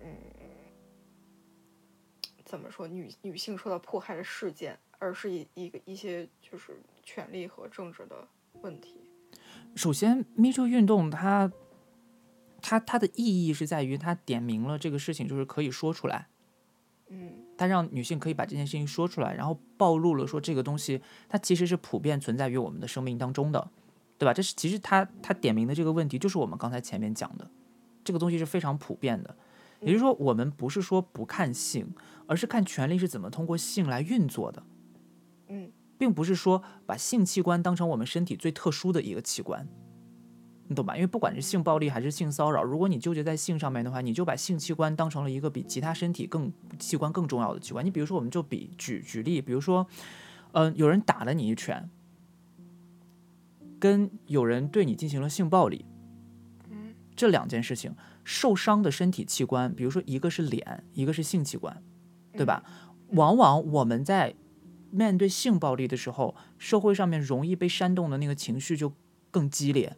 [0.00, 0.16] 嗯，
[2.44, 8.28] 怎么说女女性受到迫害的事件，而是一一个一些就是权利和政治的
[8.62, 9.00] 问题。
[9.74, 11.52] 首先，Me Too 运动它。
[12.62, 16.26] 它它的意义是在于，它点明了这个事情就是可以说出来，
[17.06, 23.70] 嗯，它让女性可以把这件事情说出来，然后暴露了说这个东西它其实是普遍存在于我们的生命当中的，
[24.18, 24.32] 对吧？
[24.32, 27.50] 这是其实他他点名的这个问题就是我们刚才前面讲的，
[28.04, 29.36] 这个东西是非常普遍的，
[29.80, 31.94] 也就是说我们不是说不看性，
[32.26, 34.62] 而是看权力是怎么通过性来运作的，
[35.48, 39.68] 嗯，并不是说把性器官当成我们身体最特殊的一个器官。
[40.68, 40.96] 你懂吧？
[40.96, 47.86] 因为不管是性暴力还是性骚扰，如果你纠结在性上面的话，你就把性器官当成了一个比其他身体更器官更重要的器官。
[47.86, 49.86] 你比如说，我们就比举举例，比如说，
[50.50, 51.88] 嗯，有人打了你一拳，
[53.78, 55.84] 跟有人对你进行了性暴力，
[56.70, 61.82] 嗯，这两件事情受伤的身体器官，比如说一个是脸，一个是性器官，
[62.32, 62.62] 对吧？
[63.10, 64.34] 往往我们在
[64.90, 68.92] 面对性暴力的时候，社会上面容易被煽动的那个情绪就
[69.30, 69.96] 更激烈。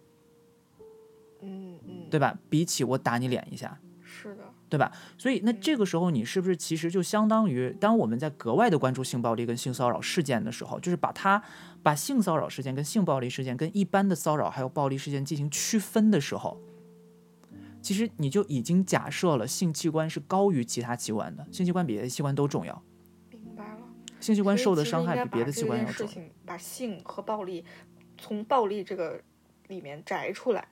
[1.40, 2.38] 嗯嗯，对吧？
[2.50, 4.92] 比起我打你脸一下，是的，对吧？
[5.16, 11.42] 所以那这个时候你是不是其实就相当于，当我们在格外的关注性暴力跟性骚扰事件的时候，就是把它
[11.82, 16.60] 把性骚扰事件跟性暴力事件跟一般的骚扰还有暴力事件进行区分的时候，
[17.80, 22.82] 其实你就已经假设了性器官是高于其他器官的，性器官比别的器官都重要。
[23.30, 23.80] 明白了，
[24.20, 26.08] 性器官受的伤害比别的器官要重。
[26.44, 27.64] 把性和暴力
[28.18, 29.22] 从暴力这个
[29.68, 30.68] 里面摘出来。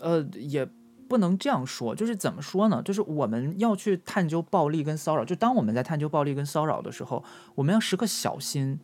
[0.00, 0.68] 呃，也
[1.08, 2.82] 不能这样说，就是怎么说呢？
[2.82, 7.22] 就是我们要去探究暴力跟骚扰，就当我们在探究暴力跟骚扰的时候，
[7.54, 8.78] 我们要时刻小心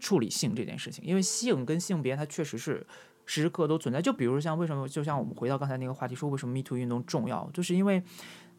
[0.00, 2.86] 处理性这件事情，因为性跟性别它确实是
[3.24, 4.02] 时时刻都存在。
[4.02, 8.02] 就比如像为什么，就像我们回到刚才那个话题，说为什么 Me Too 运动重要，就是因为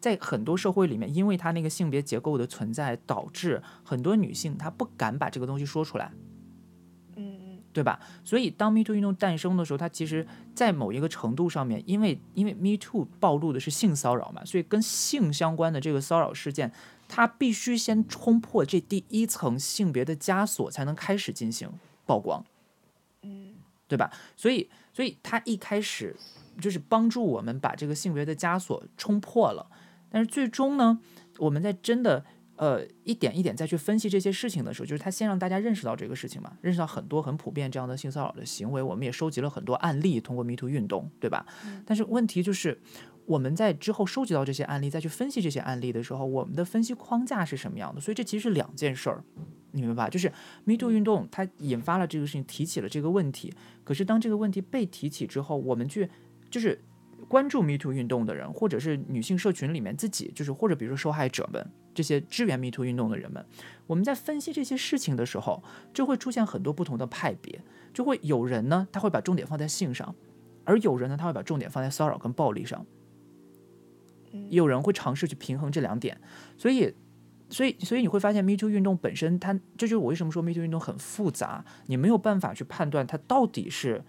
[0.00, 6.12] 在很多社会里面，因为它那个性别结构的存在，导致很多女性她不敢把这个东西说出来。
[7.74, 7.98] 对吧？
[8.24, 16.72] 所以当 Me Too 运动诞生的时候，它其实，在某一个程度上面，因为因为 Me Too 暴露的是性骚扰嘛，所以跟性相关的这个骚扰事件，
[17.08, 21.68] 它必须先冲破这第一层性别的枷锁，才能开始进行
[22.06, 22.44] 曝光。
[23.22, 23.54] 嗯，
[23.88, 24.12] 对吧？
[24.36, 26.14] 所以，所以它一开始
[26.60, 29.66] 就是帮助我们把这个性别的枷锁冲破了，
[30.08, 31.00] 但是最终呢，
[31.38, 32.24] 我们在真的。
[32.56, 38.80] 呃，一点一点再去分析这些事情的时候，就是他先让大家认识到这个事情嘛，认识到很多很普遍这样的性骚扰的行为。
[38.80, 41.44] 我们也收集了很多案例，通过 MeToo 运动，对吧？
[41.84, 42.80] 但是问题就是，
[43.26, 48.00] 我们在之后收集到这些案例，再去分析这些案例的时候，我们的分析框架是什么样的？
[48.00, 49.24] 所以这其实是两件事儿，
[49.72, 50.08] 你明白吧？
[50.08, 50.30] 就是
[50.66, 53.52] MeToo 运动它引发了这个事情，提起了这个问题。
[53.82, 56.08] 可是当这个问题被提起之后，我们去
[56.50, 56.80] 就是
[57.28, 61.70] 关注 MeToo 运动的人，或者是女性社群里面自己，就是或者比如说受害者们。
[61.94, 63.46] 这些支援 MeToo 运动的人们，
[63.86, 65.62] 我们在分析这些事情的时候，
[65.92, 67.60] 就会出现很多不同的派别，
[67.92, 70.12] 就会有人呢，他会把重点放在性上，
[70.64, 72.84] 而有人呢，他会把重点放在骚扰跟暴力上，
[74.50, 76.20] 有人会尝试去平衡这两点，
[76.58, 76.92] 所以，
[77.48, 84.02] 所以，所以你会发现 MeToo 运动本身，它这就是我为什么说 MeToo 运动很复杂，你没有办法去判断它到底是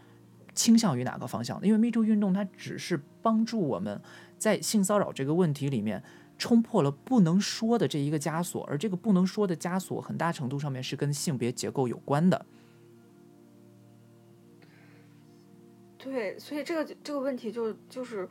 [0.56, 4.01] 倾向于哪个方向，因为 MeToo 运动它只是帮助我们
[4.39, 6.01] 在性骚扰这个问题里面。
[6.38, 12.45] 冲破了不能说的这一个枷锁，而这个不能说的枷锁，很大程度上面是跟性别结构有关的。
[15.97, 18.28] 对，所以这个这个问题就就是，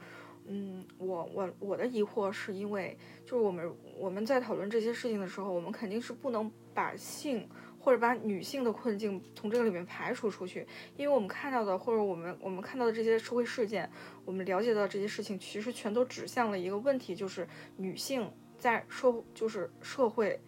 [0.47, 2.95] 嗯，我我我的疑惑是因为，
[3.25, 7.49] 就是我们我们在讨论这些事情的时候，我们肯定是不能把性
[7.85, 10.67] 或者把女性的困境从这个里面排除出去，
[10.97, 13.91] 因为我们看到的或者我们我们看到的这些社会事件，
[14.25, 20.41] 我们了解到这些事情，其实全都指向了一个问题，就是女性在社就是社会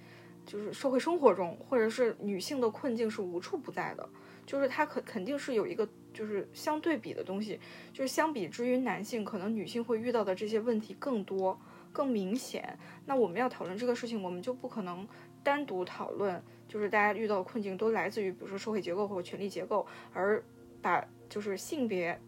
[0.46, 4.08] 就是社会生活中，或者是女性的困境是无处不在的。
[4.46, 7.60] 就是它肯肯定是有一个就是相对比的东西，
[7.92, 11.60] 就是相比之于男性，可能女性会遇到的这些问题更多、
[11.92, 12.78] 更明显。
[13.04, 15.06] 那我们要讨论这个事情，我们就不可能
[15.42, 20.42] 单独讨论，就是大家遇到的困境都来自于比如说社会结构或者权力结构，而
[20.82, 22.18] 把就是性别，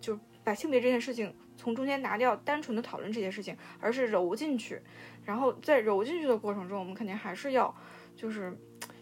[0.00, 4.80] 就把性别这件事情从中间拿掉，单纯的讨论这件事情，而是揉进去。
[5.24, 7.74] 然后在揉进去的过程中，我们肯定还是要
[8.14, 8.56] 就是。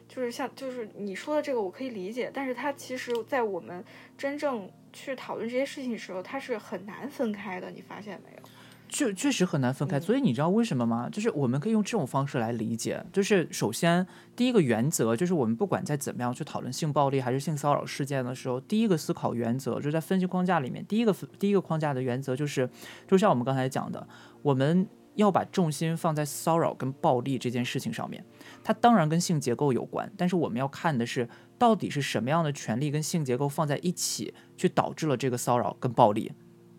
[0.06, 3.84] 就是像，就是你说的这个，我可以理解，但是它其实，在我们
[4.16, 8.42] 真正去讨论这些事情的时候，它是很难分开的，你发现没有？
[8.94, 11.08] 确确实很难分开，所以你知道为什么吗？
[11.10, 22.70] 就是我们可以用这种方式来理解，就是首先第一个原则，就是我们不管在怎么样去讨论性暴力还是性骚扰事件的时候，第一个思考原则，就是在分析框架里面，第一个第一个框架的原则就是，
[23.08, 24.06] 就像我们刚才讲的，
[24.42, 24.86] 我们
[25.16, 28.24] 要把重心放在骚扰跟暴力这件事情上面。
[28.62, 31.28] 它当然跟性结构有关，但是我们要看的是
[31.58, 36.30] 到底是什么样的权利跟性结构放在一起，去导致了这个骚扰跟暴力，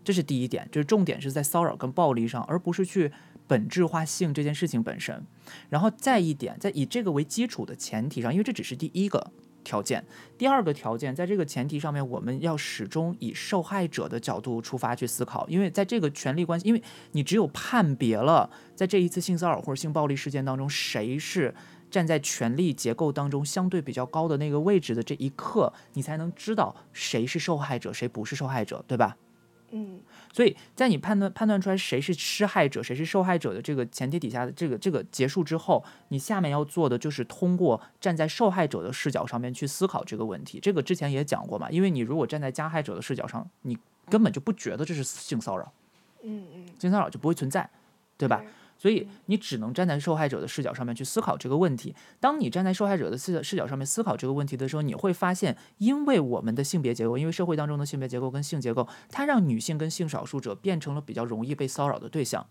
[0.06, 3.12] 这是第一点，就是重点是在骚扰跟暴力上，而不是去
[3.47, 5.26] 本质化性这件事情本身。
[5.70, 9.32] 然后再一点，在以这个为基础的前提上，因为这只是第一个
[9.64, 10.06] 条件，
[10.38, 16.82] 第二个条件，在这个前提上面，我们要始终以受害者的角度出发去思考，因为在这个权利关系，因为
[17.12, 21.53] 你只有判别了在这一次性骚扰或者性暴力事件当中谁是。
[21.91, 29.16] 站在权力结构当中相对比较高的那个位置的这一刻，你才能知道谁是受害者，谁不是受害者，对吧？
[29.78, 29.99] 嗯，
[30.32, 40.61] 所以在你判断判断出来谁是施害者，谁是受害者的这个前提底下的这个这个结束之后，你下面要做的就是通过站在受害者的视角上面去思考这个问题。
[40.61, 43.78] 这个之前也讲过嘛，因为你如果站在加害者的视角上，你
[44.09, 45.73] 根本就不觉得这是性骚扰，
[46.23, 47.69] 嗯嗯，性骚扰就不会存在，
[48.17, 48.41] 对吧？
[48.78, 51.95] 所以你只能站在受害者的视角上面去思考这个问题。
[52.19, 62.45] 当你站在受害者的视视角上面思考这个问题的时候，你会发现，因为我们的性别结构，因为社会当中的性别结构跟性结构，它让女性跟性少数者变成了比较容易被骚扰的对象。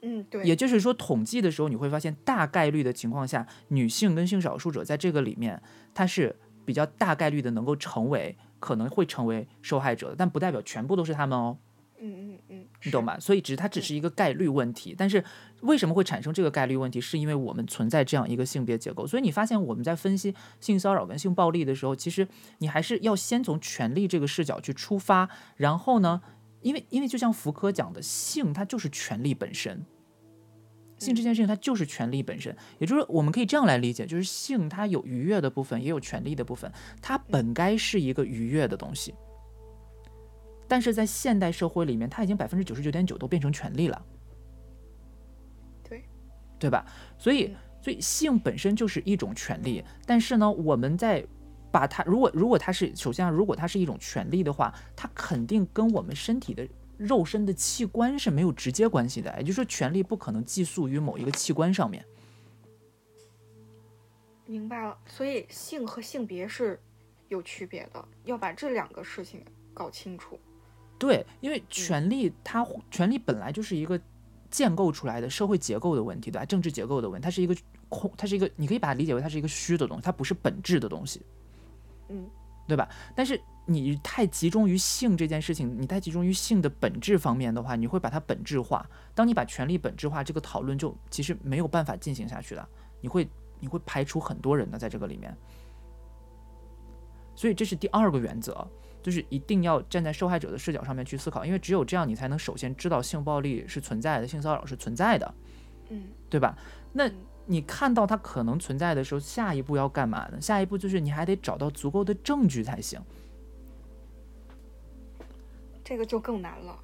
[0.00, 0.44] 嗯，对。
[0.44, 5.60] 也就是说，统计的时候你会发现，大概率的情况下，女性跟性少数者在这个里面，
[5.92, 11.58] 它是比较大概率的能够成为，可能会成为受害者的，但不代表全部都是他们哦。
[12.00, 13.18] 嗯嗯嗯，你懂吗？
[13.18, 15.22] 所以只是它只是一个概率问题，但是
[15.62, 17.00] 为什么会产生这个概率问题？
[17.00, 19.06] 是因为我们存在这样一个性别结构。
[19.06, 22.26] 所以你发现我们在分析性骚扰跟性暴力的时候，其实
[22.58, 25.28] 你还是要先从权力这个视角去出发。
[25.56, 26.20] 然后呢，
[26.62, 29.84] 因为因为就像福柯讲的，性它就是权力本身，
[30.98, 32.56] 性这件事情它就是权力本身。
[32.78, 36.72] 也就是我们可以这样来理解，就是性它有愉悦的部分，也有权力的部分，
[37.02, 39.12] 它本该是一个愉悦的东西。
[40.68, 44.04] 但是在现代社会里面，它已经百分之九十九点九都变成权利了，
[45.82, 46.04] 对，
[46.58, 46.84] 对吧？
[47.16, 49.82] 所以，所以性本身就是一种权利。
[50.04, 51.26] 但是呢，我们在
[51.70, 59.34] 把它，如果如果它是首先，如果它是一种权利的话，它肯定跟我们身体的肉身的器官是没有直接关系的。
[59.38, 62.04] 也就是说，权利不可能寄宿于某一个器官上面。
[64.44, 64.98] 明白了。
[65.06, 66.78] 所以，性和性别是
[67.28, 69.42] 有区别的，要把这两个事情
[69.72, 70.38] 搞清楚。
[70.98, 73.98] 对，因为权力，它权力本来就是一个
[74.50, 76.44] 建构出来的社会结构的问题，对吧？
[76.44, 77.56] 政治结构的问题，它是一个
[77.88, 81.22] 空，它是一个，你可以把它理解为它是一个虚的东西，它不是本质的东西，
[82.08, 82.28] 嗯，
[82.66, 82.88] 对吧？
[83.14, 88.84] 但是你太集中于性这件事情，你太集中于性的本质方面的话，你会把它本质化。
[89.14, 92.68] 当你把权力本质化，这个讨论就其实没有办法进行下去的，
[93.00, 93.28] 你会
[93.60, 95.36] 你会排除很多人的在这个里面。
[97.36, 98.66] 所以这是第二个原则。
[99.08, 105.34] 就是一定要站在受害者的视角上面去思考，因为只有这样，你才能首先知道性暴力是存在的，性骚扰是存在的，
[105.88, 106.58] 嗯，对吧？
[106.92, 107.10] 那
[107.46, 110.38] 你看到它可能存在的时候，下一步要干嘛呢？
[110.38, 113.00] 下一步就是你还得找到足够的证据才行。
[115.82, 116.78] 这个就更难了。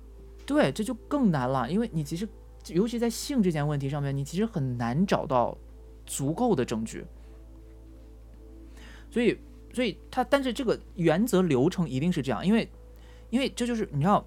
[0.47, 2.27] 对，这就更难了，因为你其实，
[2.69, 5.55] 尤其在性这件问题上面，你其实很难找到
[6.07, 7.05] 足够的证据，
[9.11, 9.39] 所以。
[9.75, 12.69] 所以它，但是这个原则流程一定是这样，因为，
[13.31, 14.25] 因为这就是你知道，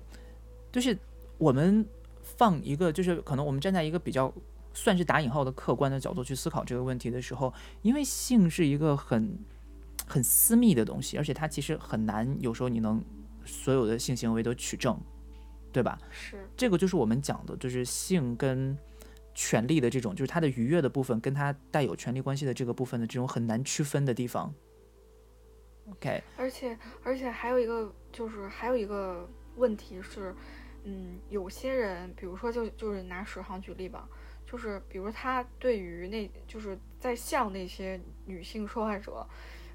[0.72, 0.98] 就是
[1.38, 1.86] 我们
[2.22, 4.32] 放一个，就是可能我们站在一个比较
[4.74, 9.40] 算是打引号的客观的角度去思考这个问题的时候，因为性是一个很
[10.06, 13.02] 很私密的东西，而且它其实很难，有时候你能
[13.46, 15.00] 所有的性行为都取证，
[15.72, 15.98] 对吧？
[16.12, 18.78] 是，这个就是我们讲的，就是性跟
[19.34, 24.54] 权力的这种，就是它的愉悦的部分跟它带有权利关系的这个部分的这种很难区分的地方。
[25.92, 30.36] OK，而且而且还有一个就是还有一个问题是，
[30.84, 34.08] 嗯，有些人，比如说就就是拿史航举例吧，
[34.46, 39.26] 就是比如他对于那就是在向那些女性受害者，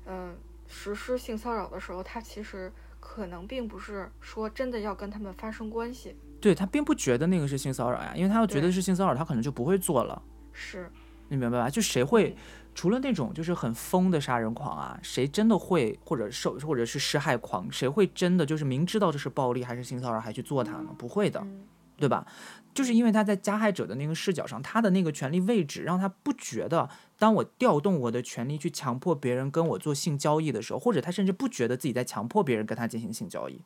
[0.06, 0.36] 嗯，
[0.66, 10.22] 实施性骚扰的时候，他其实可能并不是说真的要跟他们发生关系，对他并不觉得那个是性骚扰呀，因为他要觉得是性骚扰，他可能就不会做了。
[10.52, 10.90] 是，
[11.28, 11.70] 你明白吧？
[11.70, 12.36] 就谁会
[12.74, 20.94] 除了那种就是很疯的杀人狂啊，谁真的会或者受或者是施害狂，谁会真的就是明知道这是暴力还是性骚扰还去做它呢？
[20.96, 21.62] 不会的，嗯
[21.98, 22.26] 对吧？
[22.74, 33.60] 就是因为他在加害者的那个视角上，他的那个权利位置让他不觉得，当我调动我的权利去强迫别人跟我做性交易的时候，或者他甚至不觉得自己在强迫别人跟他进行性交易，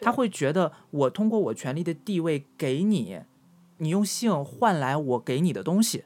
[0.00, 3.20] 他会觉得我通过我权利的地位给你，
[3.78, 6.04] 你用性换来我给你的东西。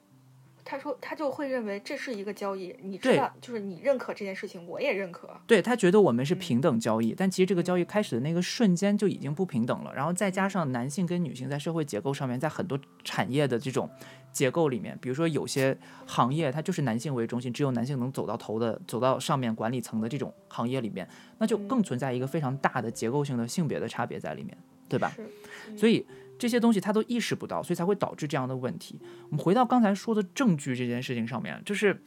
[0.64, 9.92] 他说他就会认为这是一个交易，你知道，就是你认可这件事情，我也认可，对他觉得我们是嗯平等交易，但其实这个交易开始的那个瞬间就已经不平等了。
[9.94, 13.88] 然后再加上男性跟女性在社会结构上面，在很多产业的这种
[14.32, 21.08] 结构里面，比如说有些行业它就是男性为中心，只有男性能走到头的、走到上面管理层的这种行业里面，
[21.38, 24.56] 那就更存在一个非常大的结构性的性别的差别在里面，
[24.88, 25.12] 对吧？
[25.76, 26.06] 所以
[26.42, 29.00] 这些东西他都意识不到，所以才会导致这样的问题。
[29.30, 32.02] 我们回到刚才说的证据这件事情上面，就是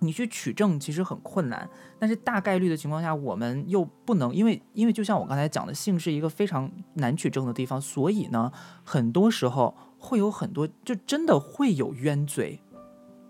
[0.00, 1.70] 你去取证其实很困难，
[2.00, 8.50] 但是大概率的情况下，我们又不能，因为因为就像我刚才讲的，性是一个非常难取证的地方，所以呢，
[8.82, 12.60] 很多时候会有很多，就真的会有冤罪，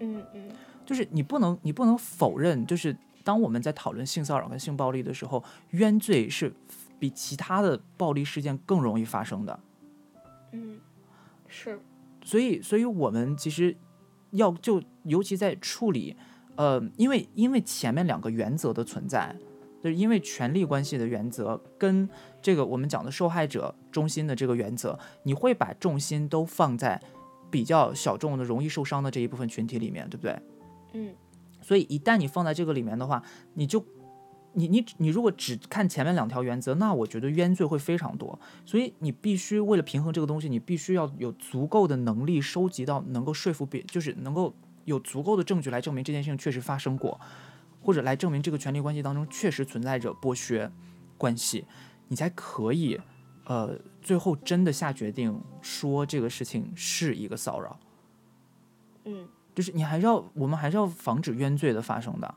[0.00, 0.48] 嗯嗯
[0.86, 6.50] 就是你不能你不能否认，就是当我们在讨论性骚扰跟性暴力的时候，冤罪是
[6.98, 9.61] 比其他的暴力事件更容易发生的。
[10.53, 10.80] 嗯，
[11.46, 11.78] 是，
[12.24, 13.76] 所以，所以我们其实
[14.30, 16.16] 要就尤其在处理，
[16.57, 19.34] 呃，因为因为前面两个原则的存在，
[19.82, 22.09] 就是因为权力关系的原则跟
[22.40, 27.01] 这个我们讲的受害者中心的这个原则，你会把重心都放在
[27.51, 30.40] 比较小众的、容易受伤的这一部分群体里面，对不对？
[30.92, 31.14] 嗯
[31.61, 33.22] 所以一旦你放在这个里面的话，
[33.55, 33.84] 你就
[34.59, 38.36] 你你你如果只看前面两条原则，那我觉得冤罪会非常多。
[38.66, 44.52] 所以你必须为了平衡这个东西，你必须要有足够的能力收集到能够说服别，就是能够
[44.84, 47.20] 有足够的证据来证明这件事情确实发生过，
[47.80, 50.70] 或者来证明这个权利关系当中确实存在着剥削
[51.16, 51.64] 关系，
[52.09, 53.00] 你才可以
[53.44, 57.78] 呃最后真的下决定说这个事情是一个骚扰。
[59.04, 62.34] 嗯就是你还是要，我们还是要防止冤罪的发生的。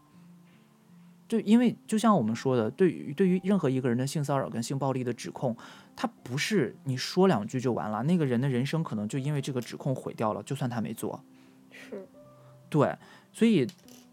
[1.31, 5.55] 就因为就像我们说的，对于对于任何一个人的性骚扰跟性暴力的指控，
[5.95, 11.23] 他不是你说两句就完了，那个人的人生可能就因为这个指控毁掉了，就算他没做。
[11.71, 12.05] 是，
[12.69, 12.93] 对，
[13.31, 13.65] 所以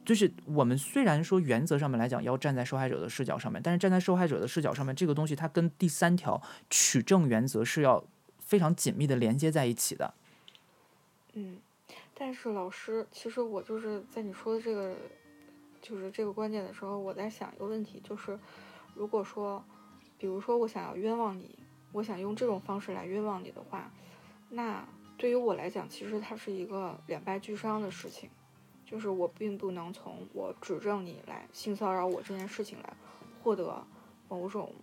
[0.04, 6.40] 就是我们虽然说原则上面来讲要站在受害者的视角上面，但是站在受害者的视角上面，这个东西它跟第三条
[6.70, 8.04] 取证原则是要
[8.38, 10.14] 非常紧密的连接在一起的。
[11.32, 11.56] 嗯，
[12.14, 14.94] 但是老师，其实我就是在你说的这个，
[15.80, 18.38] 就是这个观点的时候，我在想一个问题，就是
[18.94, 19.64] 如果说，
[20.18, 21.58] 比如说我想要冤枉你，
[21.92, 23.90] 我想用这种方式来冤枉你的话，
[24.50, 28.28] 那对于我来讲，其实它是一个两败俱伤的事情，
[28.84, 32.96] 就是我并不能从我指证你来性骚扰我这件事情来
[33.42, 33.84] 获得
[34.28, 34.74] 某种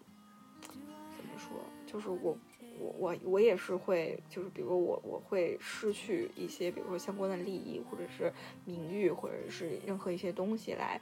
[0.62, 1.52] 怎么说，
[1.86, 2.38] 就是我
[2.80, 8.32] 我我我也是会，就是比如我我会失去一些，比如说相关的利益，或者是
[8.66, 11.00] 名誉，或者是任何一些东西来，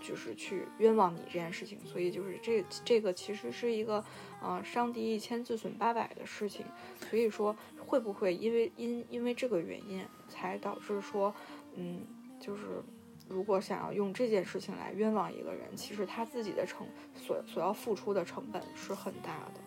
[0.00, 1.78] 就是去冤枉你这件事情。
[1.84, 4.04] 所以就是这这个其实是一个，
[4.42, 6.64] 呃，伤敌一千自损八百的事情。
[7.10, 11.34] 所以说，会不会因为因因为这个原因，才导致说，
[11.74, 12.00] 嗯，
[12.40, 12.82] 就是。
[13.28, 16.86] 如果想要用这件事情来冤枉一个人，其实他自己的成
[17.16, 19.60] 所所要付出的成本是很大的。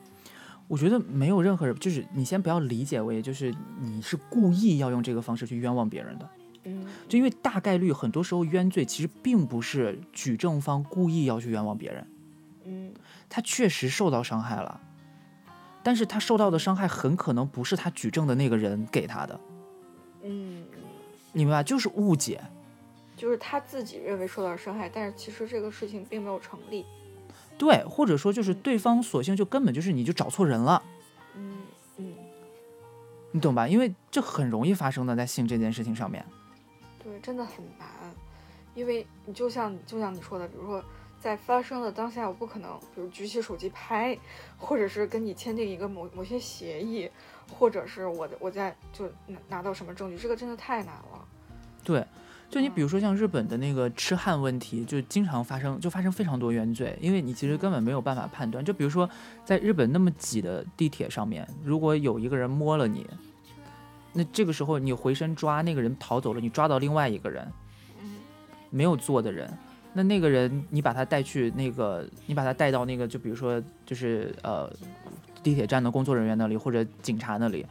[0.70, 6.30] 我觉得没有任何人，就是你先不要理解为就是你是故意要用这个方式去冤枉别人的，
[6.66, 12.08] 嗯，就因为大概率很多时候冤罪其实并不是举证方故意要去冤枉别人，
[12.66, 12.94] 嗯
[13.28, 14.80] 他确实受到伤害了，
[15.82, 19.40] 但是他受到的伤害很可能不是他举证的那个人给他的，
[20.22, 20.64] 嗯，
[21.34, 21.64] 你明白？
[21.64, 22.40] 就是误解。
[23.18, 26.86] 就是他自己认为受到伤害，但是其实这个事情并没有成立。
[27.60, 30.82] 对，或者说就是对方索性就根本就是你就找错人了，
[31.36, 31.58] 嗯
[31.98, 32.14] 嗯，
[33.32, 33.68] 你懂吧？
[33.68, 36.26] 因为这很容易发生的在性这件事情上面。
[37.04, 37.88] 对，真的很难。
[38.76, 40.82] 因为你就像就像你说的，比如说
[41.20, 44.18] 在发生的当下，我不可能，比如举起手机拍，
[44.58, 47.12] 或者是跟你签订一个某某些协议，
[47.52, 51.19] 或者是我我在就拿拿到什么证据，这个真的太难了。
[52.50, 58.64] 对，就你嗯比如说像日本的那个痴汉问题，就经常发生，就发生非常多冤罪，因为你其实根本没有办法判断。
[58.64, 59.10] 就比如说
[59.46, 63.06] 在日本那么挤的地铁上面，如果有一个人摸了你，
[64.14, 67.48] 那这个时候你回身抓那个人逃走了，你抓到另外一个人
[68.02, 68.16] 嗯
[68.70, 69.52] 没有坐的人，
[69.94, 74.68] 那那个人你把他带去那个，你把他带到那个，就比如说就是呃
[75.44, 77.66] 地铁站的工作人员那里或者警察那里。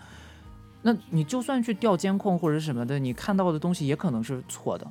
[0.90, 4.90] 那你就算去调监控或者什么的，你看到的东西也可能是错的。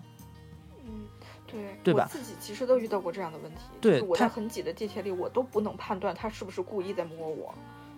[0.86, 1.08] 嗯，
[1.48, 7.52] 对，对吧我自己其实都遇到过这样的问题，对就是我在很挤的地铁里，我都不能判断他是不是故意在摸我。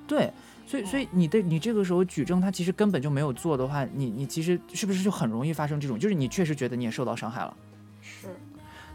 [0.08, 0.32] 对，
[0.66, 7.56] 所以所以你的你这个时候举证，他其实根本就没有做的话，你你其实是不是就很容易发生这种，就是你确实觉得你也受到伤害了。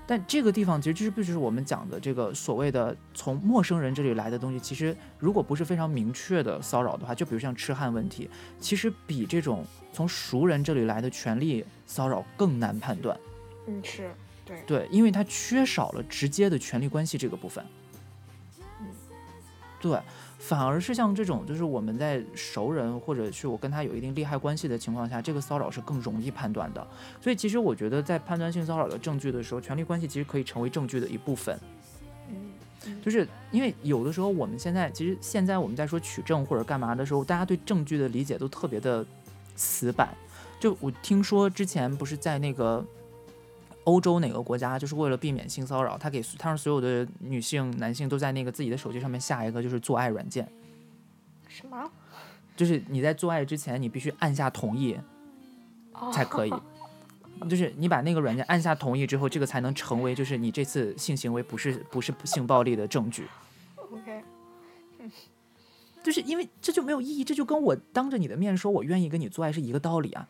[0.04, 8.28] 是，但这个地方其实就是不就是我们讲的这个所谓的从陌生人这里来的东西，其实如果不是非常明确的骚扰的话，就比如像痴汉问题，
[8.60, 13.18] 其实比这种从熟人这里来的权利骚扰更难判断。
[13.66, 14.10] 嗯是，
[14.44, 17.64] 对，对，因为它缺少了直接的权利关系这个部分。
[18.80, 18.86] 嗯
[19.80, 19.98] 对，
[20.46, 26.86] 反而是像这种，就是我们在熟人或者是我跟他有一定利害关系的情况下，这个骚扰是更容易判断的。
[27.18, 31.58] 所以其实我觉得在判断性骚扰的证据的时候，权力关系其实可以成为证据的一部分。
[32.28, 32.36] 嗯
[32.86, 39.02] 嗯就是因为有的时候我们现在其实现在我们在说取证或者干嘛的时候，大家对证据的理解都特别的
[39.56, 40.14] 死板。
[40.60, 42.84] 就我听说之前不是在那个
[43.84, 50.48] 欧洲哪个国家，就是为了避免性骚扰，他给他让所有的女性、男性都在那个自己的手机上面下一个就是做爱软件，
[51.48, 51.90] 什么？
[52.56, 54.96] 就是你在做爱之前你必须按下同意
[55.92, 56.52] 哦才可以。
[57.50, 63.26] 就是你把那个软件按下同意之后，这个才能成为就是你这次性行为不是不是性暴力的证据。
[63.76, 64.22] OK，
[66.02, 70.26] 就是因为这就没有意义，这就跟我当着你的面说我愿意跟你做爱是一个道理啊。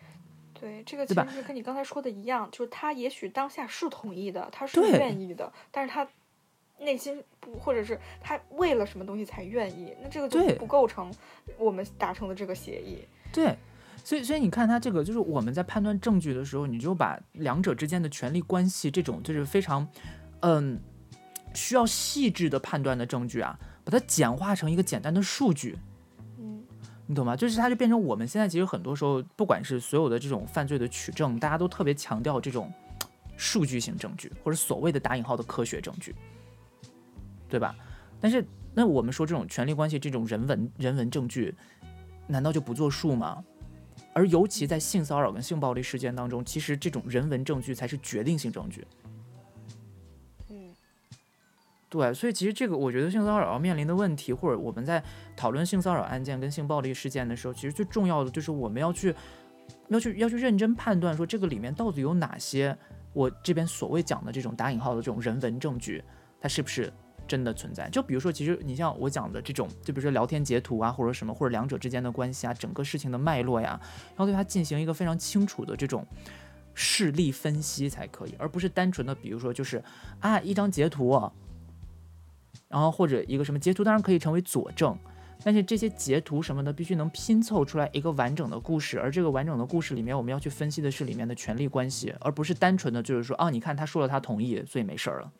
[0.65, 6.09] 对，这个其实是跟你刚才说的一样，就是他也许当下是同意的，他是愿意的，但是他
[6.79, 11.13] 内心不，或者是他为了什么东西才愿意，那这个就对不构成
[11.59, 13.07] 我们达成的这个协议。
[13.31, 13.55] 对，
[14.03, 19.87] 所以所以你看他这个，就是我们在判断证据的时候，你就把两者之间的权利关系这种就是非常，
[20.41, 20.81] 嗯，
[21.53, 25.77] 需要细致的判断的证据啊，把它简化成一个简单的数据。
[27.15, 27.37] 懂吗？
[27.37, 32.73] 就是它就变成我们现在其实很多时候，不管是所有的这种犯罪的取证，大家都特别强调这种
[33.37, 36.15] 数据性证据，或者所谓的打引号的科学证据，
[37.49, 37.75] 对吧？
[38.21, 38.45] 但是
[38.75, 41.55] 那我们说这种权利关系这种人文人文证据，
[42.27, 43.45] 难道就不作数吗？
[44.13, 48.87] 而尤其在性骚扰跟性暴力事件当中，其实这种人文证据才是决定性证据。
[51.89, 55.01] 对，所以其实这个我觉得性骚扰要面临的问题，或者我们在
[55.37, 59.15] 讨论性骚扰案件跟性暴力事件的时候，其实最重要的就是我们要去
[59.89, 62.77] 要去要去认真判断说这个里面到底有哪些
[63.13, 66.03] 我这边所谓讲的这种打引号的这种人文证据，
[66.41, 66.93] 它是不是
[67.29, 67.89] 真的存在？
[67.91, 73.81] 就比如说，其实你像我讲的这种，就比如说聊天截图啊，或者什么，或者两者之间的关系啊，整个事情的脉络呀，
[74.19, 76.05] 要对它进行一个非常清楚的这种。
[76.77, 79.81] 事例分析才可以，而不是单纯的，比如说就是
[80.19, 81.09] 啊一张截图、
[82.75, 84.99] 然后或者一个什么截图，当然可以成为佐证，
[85.45, 95.33] 但是这些截图什么的必须能拼凑出来一个完整的故事，而这个完整的故事里面，我们要去分析的是里面的权力关系，而不是单纯的就是说，啊，你看他说了他同意，所以没事儿了。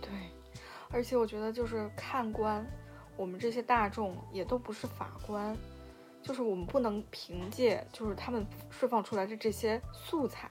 [0.00, 0.10] 对，
[0.88, 2.64] 而且我觉得就是看官，
[3.16, 5.52] 我们这些大众也都不是法官，
[6.22, 10.48] 就是我们不能凭借就是他们释放出来的这些素材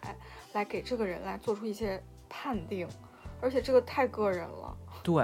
[0.51, 2.85] 来给这个人来做出一些判定，
[3.39, 4.75] 而且这个太个人了。
[5.01, 5.23] 对，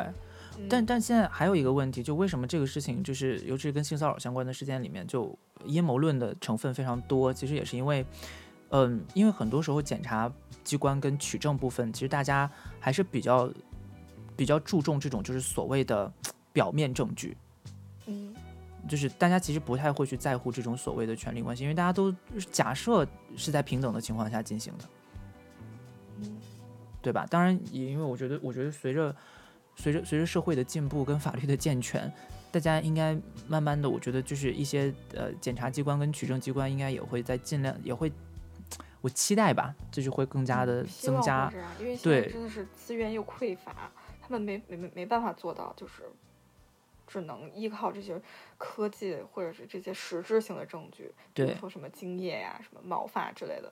[0.61, 7.33] 嗯、但但现在还有一个问题，就为什么这个事情，就是尤其是跟性骚扰相关的事件里面，就阴谋论的成分非常多。
[7.33, 8.05] 其实也是因为，
[8.69, 10.31] 嗯，因为很多时候检察
[10.63, 12.49] 机关跟取证部分，其实大家
[12.79, 13.51] 还是比较
[14.35, 16.11] 比较注重这种就是所谓的
[16.53, 17.35] 表面证据，
[18.05, 18.33] 嗯
[18.87, 22.13] 就是大家其实不太会去在乎这种所谓的权利关系，因为大家都
[22.51, 24.85] 假设是在平等的情况下进行的。
[26.23, 26.37] 嗯
[27.03, 27.25] 对吧？
[27.31, 29.15] 当然，也因为我觉得，我觉得随着
[29.75, 32.11] 随着随着社会的进步跟法律的健全，
[32.51, 33.17] 大家应该
[33.47, 38.11] 慢慢的，我觉得就是一些呃检察机关跟取证机关应该也会在尽量也会，
[39.01, 42.31] 我期待吧，就是会更加的增加因为现在对。
[42.31, 43.91] 真的是资源又匮乏，
[44.21, 46.03] 他们没没没没办法做到，就是
[47.07, 48.21] 只能依靠这些
[48.57, 51.55] 科技或者是这些实质性的证据，比如对。
[51.57, 53.71] 说什么精液呀、什么毛发之类的，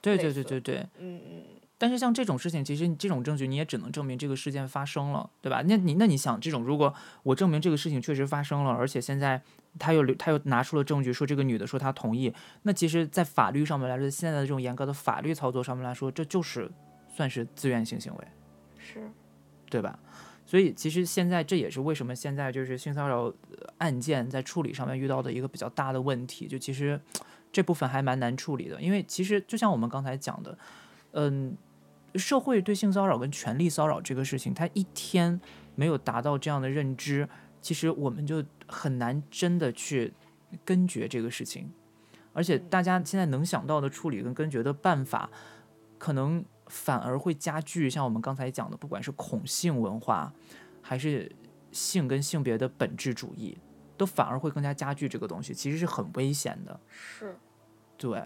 [0.00, 0.86] 对对对对对。
[0.98, 1.44] 嗯嗯，
[1.78, 5.62] 但是像这种事情，其实你这种证据你也只能证明这个事件发生了，对吧？
[5.66, 9.42] 那你那你想，这种如果我证明这个事情确实发生了，而且现在
[9.78, 16.70] 他又留他又拿出了证据说这个女的说她同意，那其实，在法律上面来说，现在的这种严格的法律操作上面来说，这就是
[17.14, 18.26] 算是自愿性行为，
[18.78, 19.10] 是，
[19.68, 19.98] 对吧？
[20.46, 23.34] 所以其实现在这也是为什么现在就是性骚扰呃
[23.78, 27.00] 案件在处理上面遇到的一个比较大的问题，就其实
[27.50, 30.56] 这部分还蛮难处理的，因为其实就像我们刚才讲的，
[31.18, 31.56] 嗯，
[32.14, 35.40] 社会对性骚扰跟权力骚扰这个事情，它一天
[35.74, 37.26] 没有达到这样的认知，
[37.62, 40.12] 其实我们就很难真的去
[40.62, 41.72] 根绝这个事情，
[42.34, 45.30] 而且大家现在能想到的处理跟根绝的办法，
[45.96, 50.30] 可能反而会加剧像我们刚才讲的，不管是恐性文化，
[50.82, 51.34] 还是
[51.72, 53.56] 性跟性别的本质主义，
[53.96, 56.78] 都反而会更加加剧这个东西，其实是很危险的。
[56.90, 57.34] 是，
[57.96, 58.22] 对，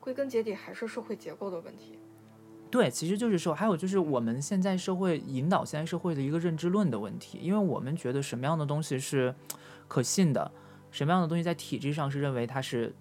[0.00, 1.98] 归根结底还是社会结构的问题。
[2.70, 9.34] 对，其实就是说，还有就是我们现在社会引导现在社会的一个认知论的问题，因为我们觉得什么样的东西是
[9.88, 10.50] 可信的，
[10.90, 12.94] 什么样的东西在体制上是认为它是，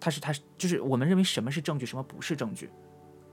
[0.00, 2.68] 它是它是，就是我们认为什么是证据，什么不是证据，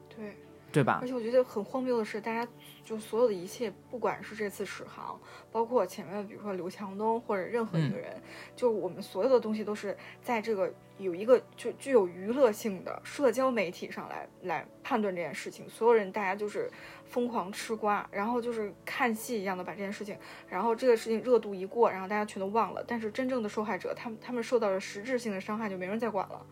[0.08, 0.38] 对，
[0.72, 1.08] 对吧而？
[1.08, 2.50] 且我觉得很荒谬的是，大家
[2.84, 5.20] 就所有的一切，不管是这次史航，
[5.52, 8.22] 包括前面比如说刘强东或者任何一个人，
[8.56, 16.70] 就我们所有的东西都是在这个有一个就具有娱乐性的社交媒体上来来判断这件事情，所有人大家就是
[17.06, 20.18] 疯狂吃瓜，然后就是看戏一样的把这件事情，
[20.48, 26.46] 然后这个事情热度一过，然后大家全都忘了，但是真正的受害者，他们他们受到了实质性的伤害，就没人再管了。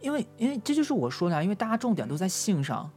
[0.00, 2.90] 因为因为这就是我说的啊，因为大家重点都在性上，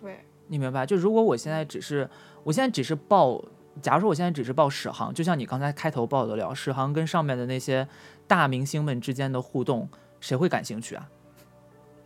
[0.00, 0.84] 对，你明白？
[0.86, 2.08] 就如果我现在只是，
[2.44, 3.42] 我现在只是报，
[3.80, 7.86] 假如说我现在只是报史航，就像你刚才开头报的了，史航跟上面的那些
[8.26, 9.88] 大明星们之间的互动，
[10.20, 11.08] 谁会感兴趣啊？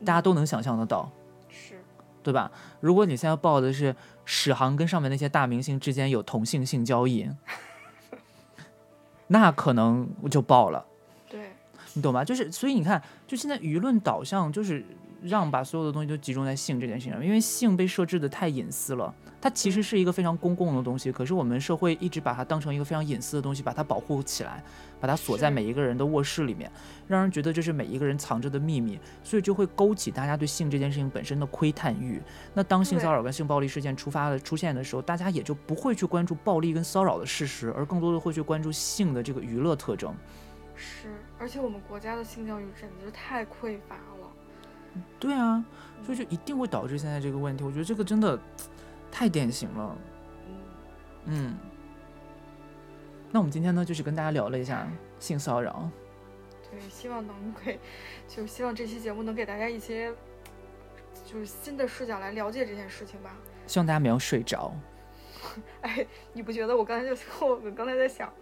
[0.05, 1.11] 大家都能想象得到，
[1.51, 1.75] 是，
[2.23, 2.51] 对吧？
[2.81, 7.29] 如果你现在报的是史航跟上面那些大明星之间有同性性交易，
[9.29, 10.87] 那可能我就爆了。
[11.29, 11.53] 对，
[11.93, 12.25] 你懂吧？
[12.25, 14.85] 就是所以你看，就现在舆论导向就是
[15.23, 19.15] 让把所有的东西都集中在性这件事情上，因为性被设置的太隐私了。
[19.43, 24.63] 它其实是一个非常公共的东西，可是我们社会一直把它当成一个非常隐私的东西，把它保护起来，
[25.01, 26.71] 把它锁在每一个人的卧室里面，
[27.09, 32.21] 让人觉得这是每一个人藏着的秘密，所以就会勾起大家对性这件事情本身的窥探欲。
[32.53, 40.15] 那当性骚扰跟性暴力事件出发的出现的时候，大家也就不会去关注暴力跟骚扰的事实，而更多的会去关注性的这个娱乐特征。
[40.77, 41.09] 是，
[41.39, 44.20] 而且我们国家的性教育简直太匮乏了。
[45.19, 45.65] 对啊，
[46.05, 47.65] 所以就一定会导致现在这个问题。
[47.65, 48.39] 我觉得这个真的
[49.11, 49.99] 太典型了。
[50.47, 50.55] 嗯，
[51.27, 51.57] 嗯，
[53.31, 54.89] 那我们今天呢，就是跟大家聊了一下
[55.19, 55.89] 性骚扰。
[56.71, 57.79] 对，希望能给，
[58.29, 60.13] 就希望这期节目能给大家一些，
[61.25, 63.37] 就是新的视角来了解这件事情吧。
[63.67, 64.75] 希望大家没有睡着。
[65.83, 67.17] 哎，你不觉得我刚才就
[67.47, 68.33] 我们刚才在想，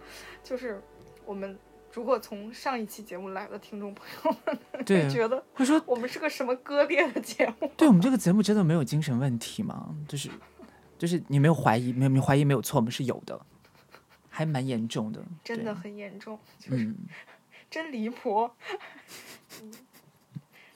[0.43, 0.81] 就是
[1.25, 1.57] 我们
[1.93, 7.71] 如果从上一期节目来的听众朋友们， 对会觉得会说，我们是个什么割裂的节目？
[7.75, 9.95] 对我们 这个节目真的没有精神问题吗？
[10.07, 10.29] 就是，
[10.97, 13.39] 就是你没有怀疑，没有没有怀疑没有错，我们是有的，
[14.29, 15.23] 还蛮严重的。
[15.43, 16.95] 真的，很严重，就是嗯，
[17.69, 18.49] 真离谱。
[19.61, 19.71] 嗯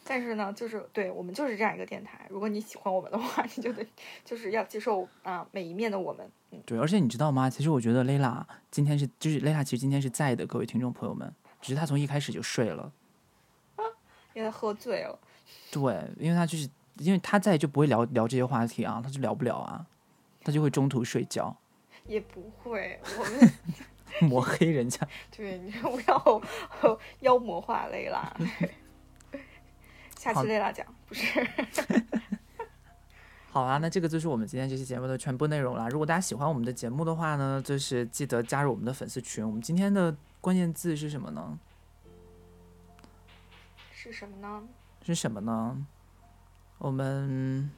[0.06, 2.28] 但是呢，就是对我们就是这样一个电台。
[2.30, 3.88] 如果你喜欢我们的话，你就得
[4.26, 6.30] 就是要接受啊每一面的我们。
[6.54, 7.50] 嗯，对，而且你知道吗？
[7.50, 12.92] 其实我觉得蕾拉今天是，就是蕾拉其实今天是在的，各位听众朋友们，只是她从一开始就睡了。
[14.36, 15.20] 因为她喝醉了。
[15.72, 19.86] 对，因为他就是因为他在就不会聊聊这些话题啊，他就聊不了啊，
[20.44, 21.56] 他就会中途睡觉，
[22.06, 23.54] 也不会，我们
[24.30, 25.08] 抹黑人家。
[25.36, 26.42] 对你不要
[27.22, 28.36] 妖魔化蕾拉。
[30.18, 31.48] 下好期蕾拉讲不是。
[33.54, 35.88] 好啊，那这个就是我们今天这期节目的全部内容啦。
[35.88, 39.46] 如果大家喜欢我们的节目的话呢，就是记得加入我们的粉丝群。
[39.46, 41.60] 我们今天的关键字是什么呢？
[43.94, 44.64] 是什么呢？
[45.04, 45.86] 是什么呢？
[46.80, 47.70] 我们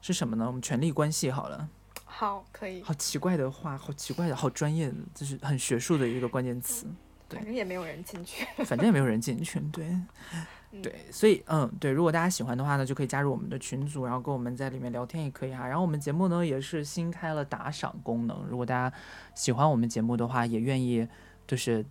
[0.00, 0.46] 是什么呢？
[0.46, 1.68] 我们权力关系好了。
[2.06, 6.86] 好，可以，好奇怪的话，好奇怪的，好专业的，就是很学术的一个关键词。
[7.28, 8.46] 对反正也没有人进去。
[8.64, 10.46] 反正也没有人进去，对，嗯
[10.82, 15.66] 对，所以嗯，对，如果大家喜欢的话呢，就可以加入我们的群组，然后跟我们在里面聊天也可以哈。
[15.66, 18.96] 然后我们节目呢也是新开了打赏功能，如果大家
[19.34, 21.06] 喜欢我们节目的话，也愿意
[21.46, 21.84] 就是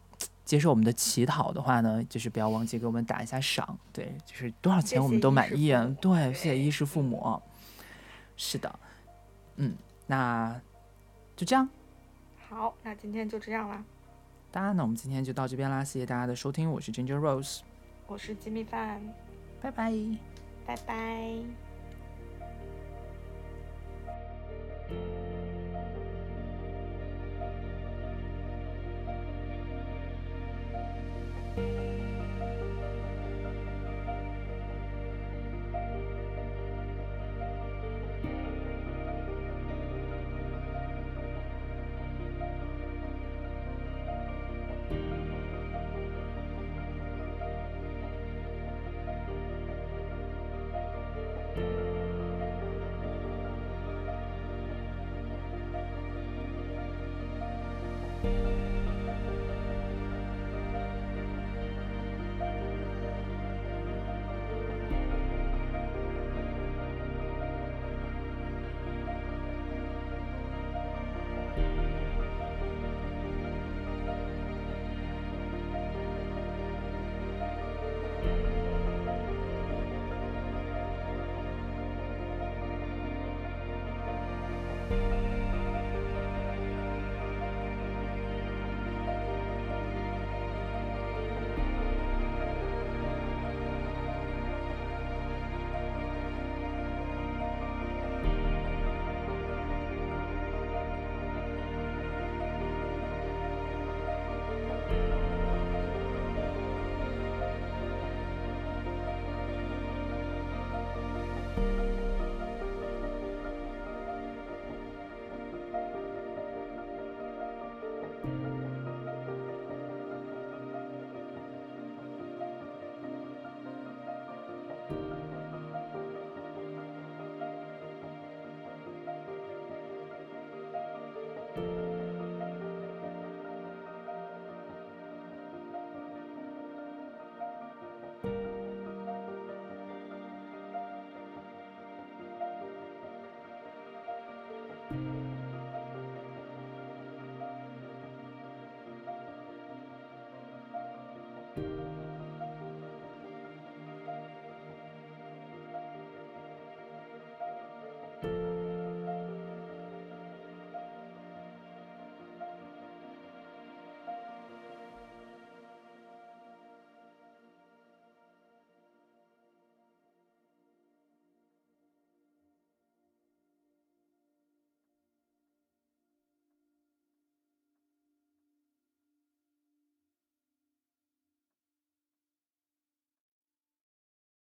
[0.43, 7.41] 接受我们的乞讨的话呢，就是不要忘记给我们打一下赏，对，就是多少钱我们都满意啊对，谢谢衣食父母，
[8.37, 8.79] 是的，
[9.55, 9.73] 嗯，
[10.07, 10.59] 那
[11.35, 11.67] 就这样。
[12.47, 13.83] 好，那今天就这样啦。
[14.51, 17.59] 大家，那我们今天就到这边啦，谢谢大家的收听，我是 Ginger Rose，
[18.07, 19.01] 我是吉米饭。
[19.61, 19.91] 拜拜。
[20.65, 21.65] 拜拜。